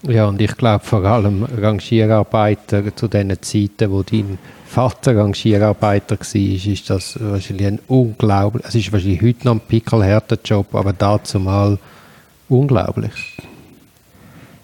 Ja, 0.02 0.26
und 0.26 0.40
ich 0.40 0.56
glaube 0.56 0.84
vor 0.84 1.04
allem 1.04 1.44
Rangierarbeiter 1.44 2.94
zu 2.94 3.08
den 3.08 3.40
Zeiten, 3.40 3.90
wo 3.90 4.02
dein 4.02 4.38
Vater 4.66 5.16
Rangierarbeiter 5.16 6.18
war, 6.18 6.34
ist 6.34 6.90
das 6.90 7.18
wahrscheinlich 7.20 7.66
ein 7.66 7.78
unglaublich, 7.86 8.66
es 8.66 8.74
ist 8.74 8.92
wahrscheinlich 8.92 9.22
heute 9.22 9.46
noch 9.46 9.54
ein 9.54 9.60
pickelhärter 9.60 10.36
Job, 10.44 10.74
aber 10.74 10.92
dazu 10.92 11.38
mal 11.38 11.78
unglaublich. 12.48 13.36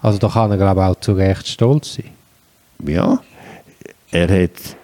Also 0.01 0.19
da 0.19 0.27
kann 0.27 0.51
er 0.51 0.57
glaube 0.57 0.81
ich 0.81 0.87
auch 0.87 0.99
zu 0.99 1.13
Recht 1.13 1.47
stolz 1.47 1.95
sein. 1.95 2.11
Ja, 2.85 3.19
er 4.11 4.43
hat 4.43 4.75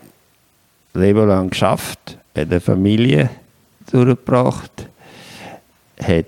Leben 0.98 1.28
lang 1.28 1.50
geschafft, 1.50 2.18
hat 2.36 2.50
eine 2.50 2.60
Familie 2.60 3.30
durchgebracht, 3.92 4.88
hat 6.02 6.26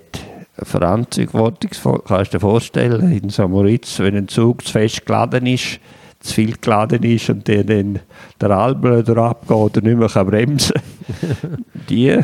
Verantwortung, 0.62 2.02
kannst 2.06 2.32
du 2.32 2.36
dir 2.36 2.40
vorstellen, 2.40 3.12
in 3.12 3.30
Samoritz, 3.30 3.98
wenn 4.00 4.16
ein 4.16 4.28
Zug 4.28 4.66
zu 4.66 4.72
fest 4.72 5.06
geladen 5.06 5.46
ist, 5.46 5.80
zu 6.20 6.34
viel 6.34 6.56
geladen 6.60 7.02
ist 7.02 7.30
und 7.30 7.48
der 7.48 7.64
dann 7.64 8.00
der 8.40 8.50
Alblöder 8.50 9.16
abgeht 9.18 9.78
und 9.78 9.84
nicht 9.84 9.96
mehr 9.96 10.24
bremsen 10.24 10.74
kann. 11.20 11.64
die 11.88 12.18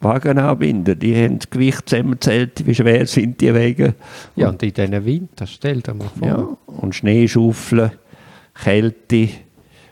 Wagenanbinder, 0.00 0.94
die 0.94 1.16
haben 1.16 1.38
das 1.38 1.48
Gewicht 1.48 1.88
zusammengezählt, 1.88 2.66
wie 2.66 2.74
schwer 2.74 3.06
sind 3.06 3.40
die 3.40 3.54
Wege. 3.54 3.94
Ja, 4.34 4.48
und 4.48 4.62
in 4.62 4.74
diesen 4.74 5.04
Winter, 5.04 5.46
stell 5.46 5.80
dir 5.80 5.94
mal 5.94 6.10
vor. 6.18 6.28
Ja, 6.28 6.48
und 6.66 6.94
Schneeschaufeln, 6.94 7.92
Kälte, 8.54 9.28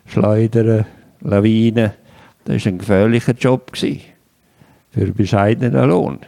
Schleudern, 0.06 0.84
Lawinen, 1.24 1.92
das 2.44 2.64
war 2.64 2.72
ein 2.72 2.78
gefährlicher 2.78 3.32
Job 3.32 3.72
für 3.76 5.12
bescheidenen 5.12 5.88
Lohn. 5.88 6.18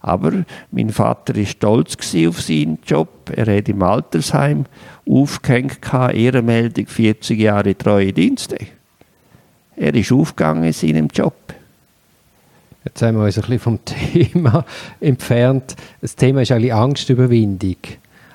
Aber 0.00 0.44
mein 0.72 0.90
Vater 0.90 1.36
war 1.36 1.46
stolz 1.46 1.96
auf 2.26 2.40
seinen 2.40 2.78
Job. 2.84 3.30
Er 3.34 3.56
hat 3.56 3.68
im 3.68 3.82
Altersheim 3.82 4.66
aufgehängt, 5.08 5.78
Ehrenmeldung 5.92 6.88
40 6.88 7.38
Jahre 7.38 7.78
treue 7.78 8.12
Dienste. 8.12 8.58
Er 9.76 9.94
ist 9.94 10.12
aufgegangen 10.12 10.64
in 10.64 10.72
seinem 10.72 11.06
Job. 11.06 11.34
Jetzt 12.84 13.00
haben 13.00 13.16
wir 13.16 13.24
uns 13.24 13.38
ein 13.38 13.42
bisschen 13.42 13.58
vom 13.60 13.78
Thema 13.84 14.64
entfernt. 15.00 15.76
Das 16.00 16.16
Thema 16.16 16.42
ist 16.42 16.50
eigentlich 16.50 16.74
Angstüberwindung. 16.74 17.76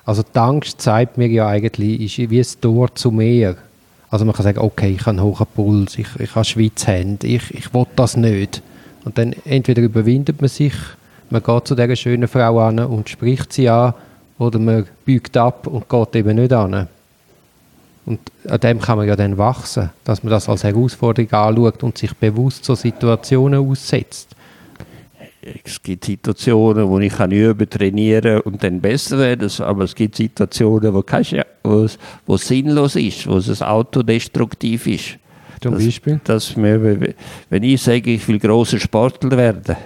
Also 0.06 0.22
die 0.22 0.38
Angst 0.38 0.80
zeigt 0.80 1.18
mir 1.18 1.28
ja 1.28 1.48
eigentlich, 1.48 2.18
ist 2.18 2.30
wie 2.30 2.40
ein 2.40 2.60
Tor 2.62 2.94
zu 2.94 3.10
mehr. 3.10 3.56
Also 4.10 4.24
man 4.24 4.34
kann 4.34 4.44
sagen, 4.44 4.58
okay, 4.58 4.90
ich 4.90 5.00
habe 5.00 5.10
einen 5.10 5.22
hohen 5.22 5.46
Puls, 5.54 5.98
ich, 5.98 6.08
ich 6.18 6.34
habe 6.34 6.44
Schwitzhände, 6.44 7.26
ich, 7.26 7.54
ich 7.54 7.74
will 7.74 7.86
das 7.96 8.16
nicht. 8.16 8.62
Und 9.04 9.18
dann 9.18 9.34
entweder 9.44 9.82
überwindet 9.82 10.40
man 10.40 10.48
sich 10.48 10.72
man 11.30 11.42
geht 11.42 11.68
zu 11.68 11.74
dieser 11.74 11.96
schönen 11.96 12.28
Frau 12.28 12.58
an 12.60 12.78
und 12.78 13.08
spricht 13.08 13.52
sie 13.52 13.68
an 13.68 13.94
oder 14.38 14.58
man 14.58 14.86
biegt 15.04 15.36
ab 15.36 15.66
und 15.66 15.88
geht 15.88 16.16
eben 16.16 16.36
nicht 16.36 16.52
an. 16.52 16.88
Und 18.06 18.20
an 18.48 18.60
dem 18.60 18.80
kann 18.80 18.96
man 18.96 19.06
ja 19.06 19.14
dann 19.14 19.36
wachsen, 19.36 19.90
dass 20.04 20.22
man 20.22 20.30
das 20.30 20.48
als 20.48 20.64
Herausforderung 20.64 21.30
anschaut 21.32 21.82
und 21.82 21.98
sich 21.98 22.14
bewusst 22.14 22.64
so 22.64 22.74
Situationen 22.74 23.60
aussetzt. 23.60 24.34
Es 25.64 25.82
gibt 25.82 26.04
Situationen, 26.04 26.88
wo 26.88 26.98
ich 26.98 27.12
kann 27.12 27.30
üben, 27.30 27.68
trainieren 27.68 28.40
und 28.42 28.62
dann 28.62 28.80
besser 28.80 29.18
werden, 29.18 29.50
aber 29.60 29.84
es 29.84 29.94
gibt 29.94 30.16
Situationen, 30.16 30.94
wo, 30.94 31.02
kein, 31.02 31.24
wo, 31.62 31.82
es, 31.82 31.98
wo 32.26 32.34
es 32.34 32.46
sinnlos 32.46 32.96
ist, 32.96 33.26
wo 33.26 33.36
es 33.36 33.62
autodestruktiv 33.62 34.86
ist. 34.86 35.18
Zum 35.60 35.74
Beispiel? 35.74 36.20
Dass, 36.24 36.48
dass 36.48 36.56
wir, 36.56 37.14
wenn 37.50 37.62
ich 37.62 37.82
sage, 37.82 38.12
ich 38.12 38.26
will 38.28 38.38
großer 38.38 38.78
Sportler 38.78 39.36
werden, 39.36 39.76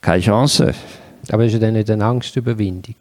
keine 0.00 0.22
Chance. 0.22 0.74
Aber 1.30 1.44
ist 1.44 1.52
ja 1.52 1.58
dann 1.58 1.74
nicht 1.74 1.90
eine 1.90 2.04
Angstüberwindung? 2.04 2.96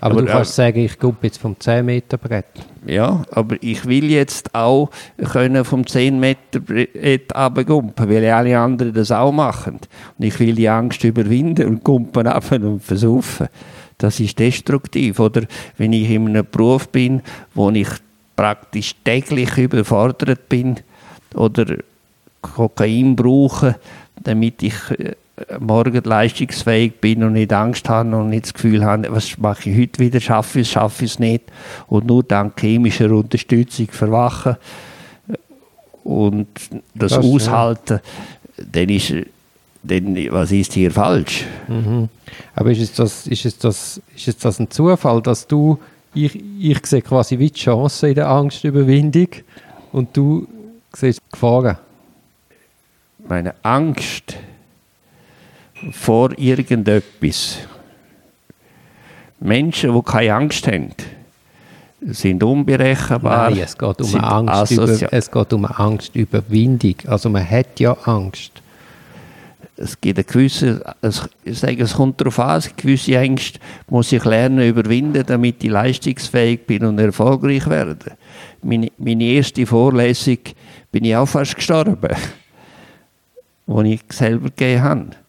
Aber, 0.00 0.14
aber 0.14 0.22
du 0.22 0.28
kannst 0.28 0.54
sagen, 0.54 0.80
ich 0.80 0.98
gehe 0.98 1.16
jetzt 1.22 1.38
vom 1.38 1.58
10 1.58 1.84
Meter 1.84 2.18
Brett. 2.18 2.46
Ja, 2.84 3.22
aber 3.30 3.56
ich 3.60 3.86
will 3.86 4.10
jetzt 4.10 4.54
auch 4.54 4.90
können 5.30 5.64
vom 5.64 5.86
10 5.86 6.18
Meter 6.18 6.58
Brett 6.58 7.32
runtergumpen, 7.34 8.08
weil 8.08 8.28
alle 8.28 8.58
anderen 8.58 8.92
das 8.92 9.12
auch 9.12 9.30
machen. 9.30 9.78
Und 10.18 10.24
ich 10.24 10.38
will 10.40 10.54
die 10.54 10.68
Angst 10.68 11.04
überwinden 11.04 11.68
und 11.68 11.84
gumpen 11.84 12.26
ab 12.26 12.50
und 12.50 12.82
versuchen. 12.82 13.48
Das 13.98 14.18
ist 14.18 14.38
destruktiv. 14.38 15.20
Oder 15.20 15.42
wenn 15.78 15.92
ich 15.92 16.10
in 16.10 16.28
einem 16.28 16.46
Beruf 16.50 16.88
bin, 16.88 17.22
wo 17.54 17.70
ich 17.70 17.88
praktisch 18.34 18.96
täglich 19.04 19.56
überfordert 19.56 20.48
bin 20.48 20.76
oder 21.34 21.76
Kokain 22.40 23.14
brauche, 23.14 23.76
damit 24.24 24.62
ich 24.62 24.74
äh, 24.98 25.14
morgen 25.60 26.02
leistungsfähig 26.04 27.00
bin 27.00 27.24
und 27.24 27.32
nicht 27.32 27.52
Angst 27.52 27.88
habe 27.88 28.16
und 28.16 28.30
nicht 28.30 28.44
das 28.44 28.54
Gefühl 28.54 28.84
habe, 28.84 29.10
was 29.10 29.38
mache 29.38 29.70
ich 29.70 29.78
heute 29.78 29.98
wieder, 29.98 30.20
schaffe 30.20 30.60
ich 30.60 30.68
es, 30.68 30.72
schaffe 30.72 31.04
ich 31.04 31.12
es 31.12 31.18
nicht. 31.18 31.44
Und 31.88 32.06
nur 32.06 32.22
dank 32.22 32.60
chemischer 32.60 33.10
Unterstützung 33.10 33.88
verwachen 33.90 34.56
und 36.04 36.48
das, 36.94 37.12
das 37.12 37.24
aushalten, 37.24 38.00
ja. 38.56 38.64
dann 38.72 38.88
ist 38.88 39.14
dann, 39.84 40.16
was 40.30 40.52
ist 40.52 40.74
hier 40.74 40.90
falsch? 40.90 41.44
Mhm. 41.66 42.08
Aber 42.54 42.70
ist 42.70 42.80
es, 42.80 42.94
das, 42.94 43.26
ist, 43.26 43.44
es 43.44 43.58
das, 43.58 44.00
ist 44.14 44.28
es 44.28 44.36
das 44.36 44.60
ein 44.60 44.70
Zufall, 44.70 45.20
dass 45.22 45.46
du, 45.46 45.78
ich, 46.14 46.40
ich 46.60 46.86
sehe 46.86 47.02
quasi 47.02 47.38
wie 47.38 47.50
die 47.50 47.58
Chance 47.58 48.08
in 48.08 48.14
der 48.14 48.28
Angstüberwindung 48.28 49.28
und 49.90 50.16
du 50.16 50.46
siehst 50.92 51.20
Gefahren? 51.32 51.78
Meine 53.26 53.54
Angst 53.62 54.36
vor 55.90 56.36
irgendetwas. 56.38 57.58
Menschen, 59.40 59.94
die 59.94 60.02
keine 60.02 60.34
Angst 60.34 60.66
haben, 60.66 60.90
sind 62.00 62.42
unberechenbar. 62.42 63.50
Nein, 63.50 63.60
es 63.60 63.76
geht 63.76 64.00
um, 64.00 64.14
Angst 64.16 64.72
über, 64.72 65.12
es 65.12 65.30
geht 65.30 65.52
um 65.52 65.64
Angstüberwindung. 65.64 66.94
Also 67.06 67.28
man 67.28 67.48
hat 67.48 67.78
ja 67.80 67.92
Angst. 68.04 68.52
Es 69.76 70.00
gibt 70.00 70.18
eine 70.18 70.24
gewisse, 70.24 70.84
ich 71.44 71.58
sage, 71.58 71.82
es 71.82 71.94
kommt 71.94 72.20
darauf 72.20 72.38
an, 72.38 72.62
gewisse 72.76 73.16
Ängste 73.16 73.58
muss 73.88 74.12
ich 74.12 74.24
lernen 74.24 74.68
überwinden, 74.68 75.24
damit 75.26 75.64
ich 75.64 75.70
leistungsfähig 75.70 76.66
bin 76.66 76.84
und 76.84 76.98
erfolgreich 76.98 77.66
werde. 77.68 78.12
Meine, 78.62 78.92
meine 78.98 79.24
erste 79.24 79.66
Vorlesung 79.66 80.38
bin 80.92 81.04
ich 81.04 81.16
auch 81.16 81.26
fast 81.26 81.56
gestorben, 81.56 82.14
die 83.66 83.94
ich 83.94 84.02
selber 84.10 84.50
gegeben 84.50 84.82
habe. 84.82 85.21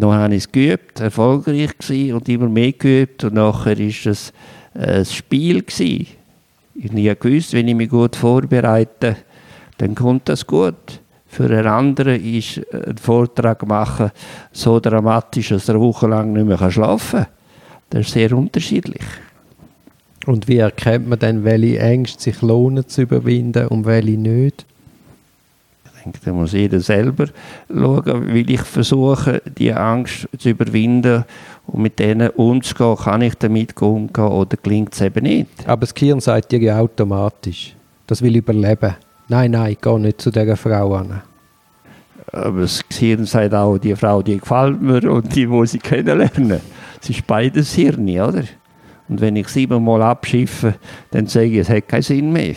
Dann 0.00 0.12
habe 0.12 0.34
ich 0.36 0.44
es 0.44 0.52
geübt, 0.52 1.00
erfolgreich 1.00 1.76
gewesen 1.76 2.14
und 2.14 2.28
immer 2.28 2.48
mehr 2.48 2.70
geübt 2.70 3.24
und 3.24 3.34
nachher 3.34 3.76
war 3.76 4.12
es 4.12 4.32
ein 4.72 5.04
Spiel 5.04 5.62
gewesen. 5.62 6.06
Ich 6.74 6.90
habe 6.92 7.16
gewusst, 7.16 7.52
wenn 7.52 7.66
ich 7.66 7.74
mich 7.74 7.88
gut 7.88 8.14
vorbereite, 8.14 9.16
dann 9.78 9.96
kommt 9.96 10.28
das 10.28 10.46
gut. 10.46 11.00
Für 11.26 11.46
einen 11.46 11.66
anderen 11.66 12.24
ist 12.24 12.60
ein 12.72 12.96
Vortrag 12.96 13.66
machen 13.66 14.12
so 14.52 14.78
dramatisch, 14.78 15.48
dass 15.48 15.68
er 15.68 15.80
wochenlang 15.80 16.32
nicht 16.32 16.46
mehr 16.46 16.70
schlafen 16.70 17.24
kann. 17.24 17.32
Das 17.90 18.06
ist 18.06 18.12
sehr 18.12 18.32
unterschiedlich. 18.32 19.02
Und 20.26 20.46
wie 20.46 20.58
erkennt 20.58 21.08
man 21.08 21.18
dann, 21.18 21.42
welche 21.42 21.80
Ängste 21.80 22.22
sich 22.22 22.40
lohnen 22.40 22.86
zu 22.86 23.02
überwinden 23.02 23.66
und 23.66 23.84
welche 23.84 24.16
nicht? 24.16 24.64
Denke, 26.12 26.24
da 26.24 26.32
muss 26.32 26.52
jeder 26.52 26.80
selber 26.80 27.26
schauen, 27.68 28.32
will 28.32 28.50
ich 28.50 28.60
versuchen, 28.62 29.40
die 29.58 29.72
Angst 29.72 30.28
zu 30.38 30.50
überwinden 30.50 31.24
und 31.66 31.82
mit 31.82 31.98
denen 31.98 32.30
umzugehen, 32.30 32.96
kann 32.96 33.22
ich 33.22 33.34
damit 33.34 33.80
umgehen 33.80 34.26
oder 34.26 34.56
gelingt 34.62 34.94
es 34.94 35.00
eben 35.00 35.24
nicht. 35.24 35.48
Aber 35.66 35.80
das 35.80 35.94
Gehirn 35.94 36.20
sagt 36.20 36.52
dir 36.52 36.60
ja 36.60 36.78
automatisch, 36.78 37.74
das 38.06 38.22
will 38.22 38.36
überleben. 38.36 38.94
Nein, 39.28 39.50
nein, 39.50 39.72
ich 39.72 39.80
gehe 39.80 40.00
nicht 40.00 40.20
zu 40.20 40.30
dieser 40.30 40.56
Frau 40.56 40.94
an. 40.94 41.22
Aber 42.32 42.62
das 42.62 42.86
Gehirn 42.88 43.24
sagt 43.24 43.54
auch, 43.54 43.78
die 43.78 43.96
Frau, 43.96 44.22
die 44.22 44.38
gefällt 44.38 44.80
mir 44.80 45.10
und 45.10 45.34
die 45.34 45.46
muss 45.46 45.74
ich 45.74 45.82
kennenlernen. 45.82 46.60
Es 47.00 47.10
ist 47.10 47.26
beides 47.26 47.74
Hirn, 47.74 48.08
oder? 48.08 48.44
Und 49.08 49.20
wenn 49.20 49.36
ich 49.36 49.48
siebenmal 49.48 50.02
abschiffe, 50.02 50.74
dann 51.10 51.26
sage 51.26 51.46
ich, 51.46 51.58
es 51.58 51.70
hat 51.70 51.88
keinen 51.88 52.02
Sinn 52.02 52.32
mehr. 52.32 52.54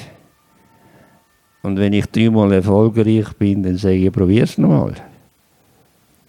Und 1.64 1.78
wenn 1.78 1.94
ich 1.94 2.08
dreimal 2.08 2.52
erfolgreich 2.54 3.34
bin, 3.38 3.64
dann 3.64 3.78
sage 3.78 3.96
ich, 3.96 4.12
probier 4.12 4.44
es 4.44 4.58
nochmal. 4.58 4.96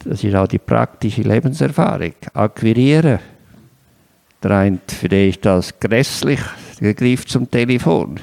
Das 0.05 0.23
ist 0.23 0.35
auch 0.35 0.49
die 0.49 0.59
praktische 0.59 1.23
Lebenserfahrung. 1.23 2.13
Akquirieren. 2.35 3.19
Der 4.43 4.51
eine, 4.51 4.79
für 4.89 5.09
den 5.09 5.31
ist 5.31 5.45
das 5.45 5.79
grässlich, 5.79 6.41
der 6.81 6.95
Griff 6.95 7.25
zum 7.27 7.51
Telefon. 7.51 8.19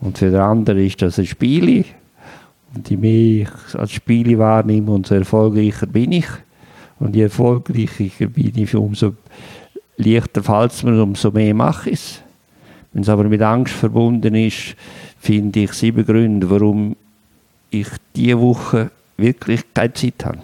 Und 0.00 0.18
für 0.18 0.30
den 0.30 0.40
anderen 0.40 0.84
ist 0.84 1.02
das 1.02 1.18
ein 1.18 1.26
Spiel. 1.26 1.84
Und 2.74 2.88
je 2.88 2.96
mehr 2.96 3.42
ich 3.42 3.78
als 3.78 3.92
Spiel 3.92 4.38
wahrnehme, 4.38 4.90
umso 4.90 5.14
erfolgreicher 5.14 5.86
bin 5.86 6.12
ich. 6.12 6.26
Und 6.98 7.14
je 7.14 7.24
erfolgreicher 7.24 8.26
bin 8.28 8.52
ich, 8.56 8.74
umso 8.74 9.14
leichter 9.96 10.42
fällt 10.42 10.72
es 10.72 10.82
mir, 10.82 11.02
umso 11.02 11.30
mehr 11.30 11.54
mache 11.54 11.90
ich 11.90 12.00
es. 12.00 12.22
Wenn 12.92 13.02
es 13.02 13.08
aber 13.08 13.24
mit 13.24 13.42
Angst 13.42 13.74
verbunden 13.74 14.34
ist, 14.34 14.74
finde 15.22 15.60
ich 15.60 15.72
sieben 15.74 16.04
Gründe, 16.04 16.50
warum 16.50 16.96
ich 17.70 17.86
diese 18.16 18.40
Woche 18.40 18.90
wirklich 19.16 19.62
keine 19.72 19.92
Zeit 19.92 20.24
habe. 20.24 20.40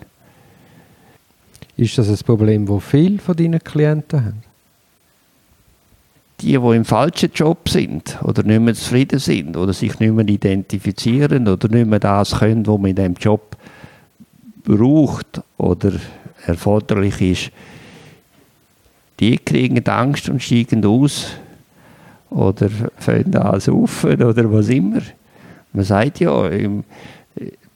Ist 1.77 1.99
das 1.99 2.09
ein 2.09 2.19
Problem, 2.25 2.65
das 2.65 2.85
viele 2.85 3.19
von 3.19 3.35
deinen 3.35 3.59
Klienten 3.59 4.25
haben? 4.25 4.43
Die, 6.41 6.53
die 6.53 6.55
im 6.55 6.85
falschen 6.85 7.33
Job 7.35 7.69
sind 7.69 8.19
oder 8.23 8.45
nicht 8.45 8.61
mehr 8.61 8.75
zufrieden 8.75 9.19
sind 9.19 9.57
oder 9.57 9.73
sich 9.73 9.99
nicht 9.99 10.15
mehr 10.15 10.29
identifizieren 10.29 11.49
oder 11.49 11.67
nicht 11.67 11.89
mehr 11.89 11.99
das 11.99 12.39
können, 12.39 12.65
was 12.65 12.79
man 12.79 12.91
in 12.91 12.97
diesem 12.97 13.15
Job 13.15 13.57
braucht 14.63 15.43
oder 15.57 15.93
erforderlich 16.47 17.21
ist, 17.21 17.51
die 19.19 19.39
kriegen 19.39 19.85
Angst 19.89 20.29
und 20.29 20.41
steigen 20.41 20.85
aus 20.85 21.33
oder 22.31 22.69
fangen 22.99 23.37
an 23.37 23.61
saufen 23.61 24.23
oder 24.23 24.53
was 24.53 24.69
immer. 24.69 25.01
Man 25.73 25.85
sagt 25.85 26.21
ja, 26.21 26.47
im 26.49 26.85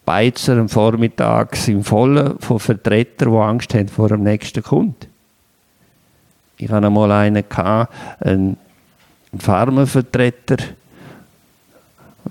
Beizer 0.04 0.58
am 0.58 0.68
Vormittag 0.68 1.56
sind 1.56 1.84
voll 1.84 2.36
von 2.40 2.58
Vertretern, 2.58 3.30
die 3.30 3.38
Angst 3.38 3.74
haben 3.74 3.88
vor 3.88 4.08
dem 4.08 4.24
nächsten 4.24 4.62
Kunden. 4.62 5.06
Ich 6.58 6.70
hatte 6.70 6.86
einmal 6.86 7.10
einen, 7.12 7.44
einen 8.20 8.56
Pharmavertreter, 9.38 10.56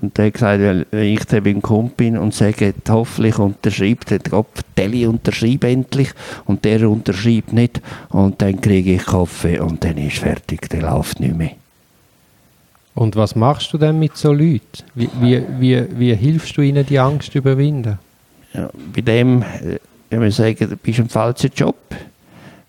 und 0.00 0.16
der 0.16 0.26
hat 0.26 0.34
gesagt, 0.34 0.60
wenn 0.90 1.04
ich 1.04 1.24
dann 1.26 1.44
beim 1.44 1.60
Kumpel 1.60 1.92
bin 1.96 2.18
und 2.18 2.34
sage, 2.34 2.74
hoffentlich 2.88 3.38
unterschreibt, 3.38 4.10
dann 4.10 4.20
Gott, 4.30 4.46
Teli 4.74 5.06
unterschreibt 5.06 5.64
endlich 5.64 6.10
und 6.46 6.64
der 6.64 6.88
unterschreibt 6.88 7.52
nicht 7.52 7.82
und 8.08 8.40
dann 8.40 8.60
kriege 8.60 8.94
ich 8.94 9.04
Kaffee 9.04 9.60
und 9.60 9.84
dann 9.84 9.98
ist 9.98 10.18
fertig, 10.18 10.68
der 10.70 10.82
läuft 10.82 11.20
nicht 11.20 11.36
mehr. 11.36 11.52
Und 12.94 13.16
was 13.16 13.34
machst 13.34 13.72
du 13.72 13.78
denn 13.78 13.98
mit 13.98 14.16
so 14.16 14.32
Leuten? 14.32 14.84
Wie, 14.94 15.08
wie, 15.20 15.42
wie, 15.58 15.86
wie 15.98 16.14
hilfst 16.14 16.56
du 16.56 16.62
ihnen, 16.62 16.84
die 16.84 16.98
Angst 16.98 17.32
zu 17.32 17.38
überwinden? 17.38 17.98
Ja, 18.52 18.68
bei 18.94 19.00
dem, 19.00 19.42
äh, 19.42 19.78
wenn 20.10 20.20
wir 20.20 20.30
sagen, 20.30 20.68
du 20.68 20.76
bist 20.76 20.98
im 20.98 21.08
falschen 21.08 21.50
Job, 21.54 21.76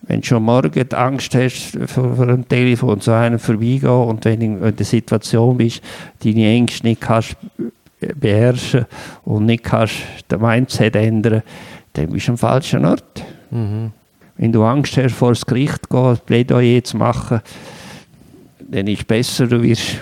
wenn 0.03 0.21
du 0.21 0.27
schon 0.27 0.43
morgen 0.43 0.71
die 0.71 0.95
Angst 0.95 1.35
hast, 1.35 1.77
vor, 1.87 2.15
vor 2.15 2.27
einem 2.27 2.47
Telefon 2.47 3.01
zu 3.01 3.11
einem 3.11 3.39
vorbeigehen 3.39 3.89
und 3.89 4.23
wenn 4.25 4.39
du 4.39 4.67
in 4.67 4.75
der 4.75 4.85
Situation 4.85 5.57
bist, 5.57 5.81
deine 6.23 6.47
Ängste 6.47 6.87
nicht 6.87 7.01
kannst 7.01 7.35
beherrschen 8.19 8.85
und 9.25 9.45
nicht 9.45 9.63
kannst 9.63 9.95
den 10.29 10.41
Mindset 10.41 10.95
ändern, 10.95 11.43
dann 11.93 12.09
bist 12.09 12.27
du 12.27 12.31
am 12.33 12.37
falschen 12.37 12.85
Ort. 12.85 13.23
Mhm. 13.51 13.91
Wenn 14.37 14.51
du 14.51 14.63
Angst 14.63 14.97
hast, 14.97 15.13
vor 15.13 15.29
das 15.29 15.45
Gericht 15.45 15.79
zu 15.89 15.89
gehen, 15.89 16.17
Plädoyer 16.25 16.83
zu 16.83 16.97
machen, 16.97 17.41
dann 18.73 18.87
ist 18.87 19.01
es 19.01 19.05
besser, 19.05 19.47
du 19.47 19.61
wirst, 19.61 19.99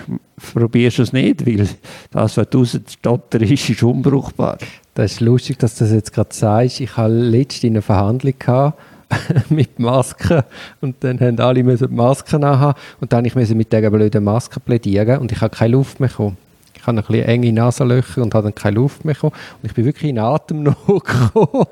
probierst 0.54 0.98
es 0.98 1.12
nicht, 1.12 1.46
weil 1.46 1.68
das, 2.10 2.36
was 2.36 2.48
du 2.48 2.64
Stotter 2.64 3.40
ist, 3.42 3.68
ist 3.68 3.82
unbrauchbar. 3.82 4.58
Das 4.94 5.12
ist 5.12 5.20
lustig, 5.20 5.58
dass 5.58 5.76
du 5.76 5.84
das 5.84 5.92
jetzt 5.92 6.12
gerade 6.12 6.34
sagst. 6.34 6.80
Ich 6.80 6.96
hatte 6.96 7.12
letztens 7.12 7.70
eine 7.70 7.82
Verhandlung 7.82 8.34
gehabt, 8.38 8.78
mit 9.50 9.78
Masken 9.78 10.42
und 10.80 10.96
dann 11.00 11.20
haben 11.20 11.38
alle 11.38 11.62
die 11.62 11.86
Masken 11.88 12.44
anhaben 12.44 12.78
und 13.00 13.12
dann 13.12 13.26
ich 13.26 13.34
musste 13.34 13.54
mit 13.54 13.70
dieser 13.70 13.90
blöden 13.90 14.24
Maske 14.24 14.58
plädieren 14.58 15.18
und 15.18 15.32
ich 15.32 15.40
habe 15.42 15.54
keine 15.54 15.72
Luft 15.72 16.00
mehr 16.00 16.08
bekommen. 16.08 16.38
Ich 16.82 16.86
habe 16.88 16.98
ein 16.98 17.04
bisschen 17.04 17.24
enge 17.26 17.52
Nasenlöcher 17.52 18.22
und 18.22 18.34
habe 18.34 18.48
dann 18.48 18.56
keine 18.56 18.74
Luft 18.74 19.04
mehr 19.04 19.14
bekommen 19.14 19.34
und 19.62 19.68
ich 19.68 19.72
bin 19.72 19.84
wirklich 19.84 20.10
in 20.10 20.18
Atemnot 20.18 20.76
gekommen. 20.86 21.66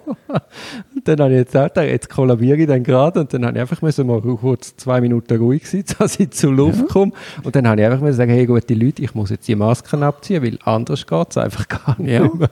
und 0.95 1.09
dann 1.09 1.21
habe 1.21 1.33
ich 1.33 1.39
jetzt 1.39 1.57
auch 1.57 1.83
jetzt 1.83 2.09
kollabiere 2.09 2.59
ich 2.59 2.69
dann 2.69 2.85
gerade 2.85 3.19
und 3.19 3.35
dann 3.35 3.45
habe 3.45 3.59
ich 3.59 3.61
einfach 3.61 3.83
müssen 3.83 4.07
mal 4.07 4.21
kurz 4.21 4.77
zwei 4.77 5.01
Minuten 5.01 5.37
ruhig 5.37 5.69
sein, 5.69 5.83
dass 5.99 6.21
ich 6.21 6.31
zur 6.31 6.53
Luft 6.53 6.83
ja. 6.83 6.87
komme 6.87 7.11
und 7.43 7.57
dann 7.57 7.67
habe 7.67 7.81
ich 7.81 7.87
einfach 7.89 8.01
müssen 8.01 8.19
sagen, 8.19 8.31
hey 8.31 8.47
gute 8.47 8.73
Leute, 8.75 9.03
ich 9.03 9.13
muss 9.13 9.31
jetzt 9.31 9.49
die 9.49 9.57
Masken 9.57 10.05
abziehen, 10.05 10.45
weil 10.45 10.61
anders 10.63 11.05
geht 11.05 11.27
es 11.31 11.39
einfach 11.39 11.67
gar 11.67 12.01
nicht 12.01 12.13
ja. 12.13 12.31
mehr. 12.33 12.51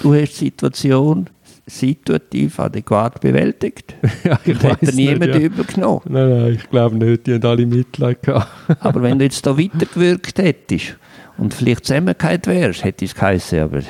Du 0.00 0.14
hast 0.14 0.40
die 0.40 0.44
Situation 0.44 1.28
situativ 1.66 2.60
adäquat 2.60 3.20
bewältigt. 3.20 3.96
ja, 4.24 4.38
ich 4.44 4.62
hätte 4.62 4.94
niemand 4.94 5.34
ja. 5.34 5.40
übergenommen. 5.40 6.02
Nein, 6.08 6.30
nein, 6.30 6.52
ich 6.54 6.70
glaube 6.70 6.94
nicht, 6.94 7.26
die 7.26 7.34
haben 7.34 7.44
alle 7.44 7.66
Mitleid 7.66 8.22
gehabt. 8.22 8.48
aber 8.78 9.02
wenn 9.02 9.18
du 9.18 9.24
jetzt 9.24 9.44
da 9.44 9.58
weitergewirkt 9.58 10.38
hättest 10.38 10.96
und 11.38 11.54
vielleicht 11.54 11.86
zusammengehört 11.86 12.46
wärst, 12.46 12.84
hätte 12.84 13.04
es 13.04 13.14
geheißen, 13.14 13.60
aber 13.60 13.80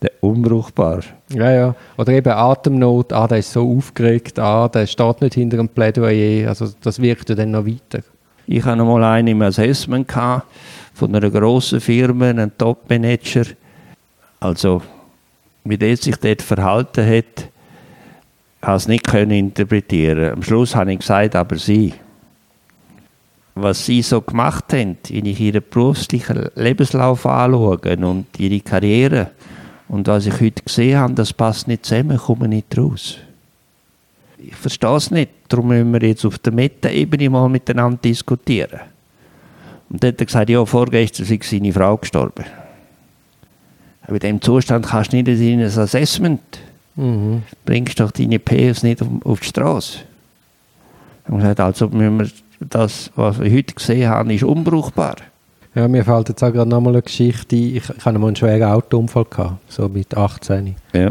der 0.00 0.12
unbrauchbar. 0.20 1.00
Ja, 1.30 1.50
ja. 1.50 1.74
Oder 1.96 2.12
eben 2.12 2.32
Atemnot, 2.32 3.12
ah, 3.12 3.26
der 3.26 3.38
ist 3.38 3.52
so 3.52 3.76
aufgeregt, 3.76 4.38
ah, 4.38 4.68
der 4.68 4.86
steht 4.86 5.20
nicht 5.20 5.34
hinter 5.34 5.58
einem 5.58 5.68
Plädoyer, 5.68 6.48
also 6.48 6.68
das 6.82 7.00
wirkt 7.00 7.30
dann 7.30 7.50
noch 7.50 7.66
weiter. 7.66 8.00
Ich 8.46 8.64
hatte 8.64 8.84
mal 8.84 9.02
einen 9.02 9.28
im 9.28 9.42
Assessment 9.42 10.06
gehabt, 10.06 10.46
von 10.94 11.14
einer 11.14 11.30
grossen 11.30 11.80
Firma, 11.80 12.30
einen 12.30 12.56
Top-Manager, 12.56 13.44
also 14.40 14.82
wie 15.64 15.76
der 15.76 15.96
sich 15.96 16.16
dort 16.16 16.42
verhalten 16.42 17.04
hat, 17.04 17.48
habe 18.62 18.76
es 18.76 18.88
nicht 18.88 19.12
interpretieren. 19.12 20.32
Am 20.32 20.42
Schluss 20.42 20.76
habe 20.76 20.92
ich 20.92 21.00
gesagt, 21.00 21.34
aber 21.34 21.56
sie. 21.56 21.94
Was 23.58 23.86
sie 23.86 24.02
so 24.02 24.20
gemacht 24.20 24.72
haben, 24.72 24.98
wenn 25.08 25.24
ich 25.24 25.40
ihren 25.40 25.62
beruflichen 25.68 26.50
Lebenslauf 26.54 27.24
anschaue 27.24 27.78
und 27.96 28.26
ihre 28.38 28.60
Karriere 28.60 29.30
und 29.88 30.06
was 30.08 30.26
ich 30.26 30.40
heute 30.40 30.62
gesehen 30.62 30.98
habe, 30.98 31.14
das 31.14 31.32
passt 31.32 31.66
nicht 31.66 31.86
zusammen, 31.86 32.18
komme 32.18 32.48
nicht 32.48 32.76
raus. 32.76 33.16
Ich 34.38 34.54
verstehe 34.54 34.96
es 34.96 35.10
nicht, 35.10 35.30
darum 35.48 35.68
müssen 35.68 35.90
wir 35.90 36.06
jetzt 36.06 36.26
auf 36.26 36.38
der 36.38 36.52
Meta-Ebene 36.52 37.30
mal 37.30 37.48
miteinander 37.48 37.98
diskutieren. 38.04 38.80
Und 39.88 40.02
dann 40.02 40.12
hat 40.12 40.20
er 40.20 40.26
gesagt, 40.26 40.50
ja, 40.50 40.64
vorgestern 40.66 41.26
ist 41.26 41.44
seine 41.44 41.72
Frau 41.72 41.96
gestorben. 41.96 42.44
Aber 44.02 44.14
in 44.14 44.20
diesem 44.20 44.42
Zustand 44.42 44.86
kannst 44.86 45.12
du 45.12 45.16
nicht 45.16 45.28
in 45.28 45.60
ein 45.60 45.66
Assessment. 45.66 46.42
Mhm. 46.94 47.42
Bringst 47.64 48.00
doch 48.00 48.10
deine 48.10 48.38
PS 48.38 48.82
nicht 48.82 49.00
auf 49.24 49.40
die 49.40 49.46
Straße. 49.46 50.00
Und 51.28 51.38
gesagt, 51.38 51.60
also 51.60 51.88
müssen 51.88 52.18
wir 52.18 52.28
das, 52.60 53.10
was 53.16 53.40
wir 53.40 53.50
heute 53.50 53.74
gesehen 53.74 54.08
haben, 54.08 54.30
ist 54.30 54.44
unbrauchbar. 54.44 55.16
Ja, 55.74 55.88
mir 55.88 56.04
fällt 56.04 56.30
jetzt 56.30 56.42
auch 56.42 56.52
gerade 56.52 56.70
nochmal 56.70 56.94
eine 56.94 57.02
Geschichte 57.02 57.54
Ich, 57.54 57.90
ich 57.90 58.04
hatte 58.04 58.18
mal 58.18 58.28
einen 58.28 58.36
schweren 58.36 58.62
Autounfall, 58.62 59.26
gehabt, 59.26 59.70
so 59.70 59.88
mit 59.88 60.16
18. 60.16 60.74
Ja. 60.94 61.10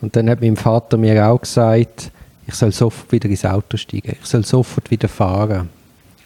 Und 0.00 0.14
dann 0.14 0.30
hat 0.30 0.40
mein 0.40 0.56
Vater 0.56 0.96
mir 0.96 1.26
auch 1.26 1.40
gesagt, 1.40 2.12
ich 2.46 2.54
soll 2.54 2.70
sofort 2.72 3.10
wieder 3.10 3.28
ins 3.28 3.44
Auto 3.44 3.76
steigen. 3.76 4.16
Ich 4.20 4.28
soll 4.28 4.44
sofort 4.44 4.90
wieder 4.90 5.08
fahren. 5.08 5.68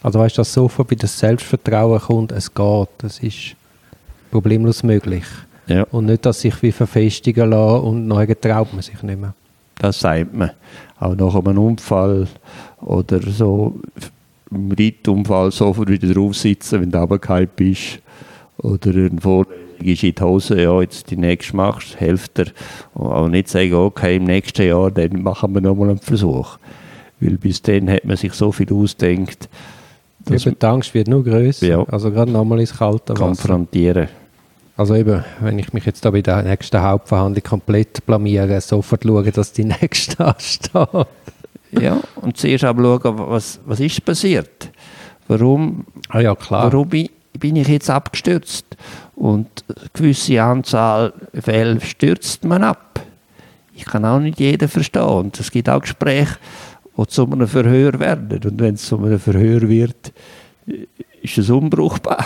Also 0.03 0.19
weißt 0.19 0.37
du, 0.37 0.41
dass 0.41 0.53
sofort 0.53 0.91
wieder 0.91 1.01
das 1.01 1.17
Selbstvertrauen 1.17 1.99
kommt, 1.99 2.31
es 2.31 2.53
geht. 2.53 2.89
Das 2.99 3.19
ist 3.19 3.55
problemlos 4.29 4.83
möglich. 4.83 5.25
Ja. 5.67 5.83
Und 5.91 6.05
nicht, 6.05 6.25
dass 6.25 6.41
sich 6.41 6.61
wie 6.61 6.71
verfestigen 6.71 7.49
lassen 7.49 7.83
und 7.85 8.07
neu 8.07 8.27
traut 8.35 8.73
man 8.73 8.81
sich 8.81 9.01
nicht 9.01 9.19
mehr. 9.19 9.33
Das 9.79 9.99
sagt 9.99 10.33
man. 10.33 10.51
Auch 10.99 11.15
nach 11.15 11.35
einem 11.35 11.57
Unfall 11.57 12.27
oder 12.81 13.21
so, 13.21 13.79
im 14.51 14.71
Reitunfall 14.71 15.51
sofort 15.51 15.89
wieder 15.89 16.13
drauf 16.13 16.35
sitzen, 16.35 16.81
wenn 16.81 16.91
du 16.91 16.97
runtergefallen 16.97 17.49
bist. 17.55 17.99
Oder 18.57 18.91
ein 18.91 19.19
Vorlesung 19.19 19.55
ist 19.79 20.03
in 20.03 20.15
die 20.15 20.21
Hose, 20.21 20.61
ja, 20.61 20.81
jetzt 20.81 21.09
die 21.09 21.17
nächste 21.17 21.55
machst, 21.55 21.97
hilft 21.97 22.37
dir. 22.37 22.47
Auch 22.93 23.27
nicht 23.29 23.47
sagen, 23.47 23.73
okay, 23.73 24.17
im 24.17 24.25
nächsten 24.25 24.67
Jahr, 24.67 24.91
dann 24.91 25.21
machen 25.21 25.53
wir 25.53 25.61
nochmal 25.61 25.89
einen 25.89 25.99
Versuch. 25.99 26.57
Weil 27.19 27.37
bis 27.37 27.61
dann 27.61 27.89
hat 27.89 28.05
man 28.05 28.17
sich 28.17 28.33
so 28.33 28.51
viel 28.51 28.71
ausdenkt. 28.73 29.49
Ja, 30.29 30.35
die 30.37 30.65
Angst 30.65 30.93
wird 30.93 31.07
nur 31.07 31.23
größer. 31.23 31.65
Ja. 31.65 31.83
Also 31.83 32.11
gerade 32.11 32.31
nochmal 32.31 32.59
ins 32.59 32.77
kalte 32.77 33.13
Wasser. 33.13 33.23
Konfrontieren. 33.23 34.09
Also 34.75 34.95
eben, 34.95 35.23
wenn 35.41 35.59
ich 35.59 35.73
mich 35.73 35.85
jetzt 35.85 36.05
da 36.05 36.11
bei 36.11 36.21
der 36.21 36.41
nächsten 36.43 36.81
Hauptverhandlung 36.81 37.43
komplett 37.43 38.05
blamiere, 38.05 38.61
sofort 38.61 39.03
schauen, 39.03 39.31
dass 39.33 39.51
die 39.51 39.63
nächste 39.81 40.25
ansteht. 40.25 41.07
Ja, 41.71 41.99
und 42.15 42.37
zuerst 42.37 42.63
aber 42.63 42.99
schauen, 43.01 43.19
was, 43.29 43.59
was 43.65 43.79
ist 43.79 44.03
passiert? 44.03 44.71
Warum, 45.27 45.85
ah 46.09 46.19
ja, 46.19 46.35
klar. 46.35 46.71
warum 46.71 46.89
bin, 46.89 47.09
bin 47.37 47.55
ich 47.55 47.67
jetzt 47.67 47.89
abgestürzt? 47.89 48.65
Und 49.15 49.47
eine 49.67 49.89
gewisse 49.93 50.41
Anzahl 50.41 51.13
Fälle 51.33 51.79
stürzt 51.81 52.45
man 52.45 52.63
ab. 52.63 53.01
Ich 53.73 53.85
kann 53.85 54.05
auch 54.05 54.19
nicht 54.19 54.39
jeden 54.39 54.67
verstehen. 54.67 55.03
Und 55.03 55.39
es 55.39 55.51
gibt 55.51 55.69
auch 55.69 55.81
Gespräche, 55.81 56.37
die 56.97 57.07
zu 57.07 57.29
einem 57.29 57.47
Verhör 57.47 57.99
werden. 57.99 58.41
Und 58.43 58.59
wenn 58.59 58.75
es 58.75 58.85
zu 58.85 58.97
einem 58.97 59.19
Verhör 59.19 59.67
wird, 59.69 60.13
ist 61.21 61.37
es 61.37 61.49
unbrauchbar. 61.49 62.25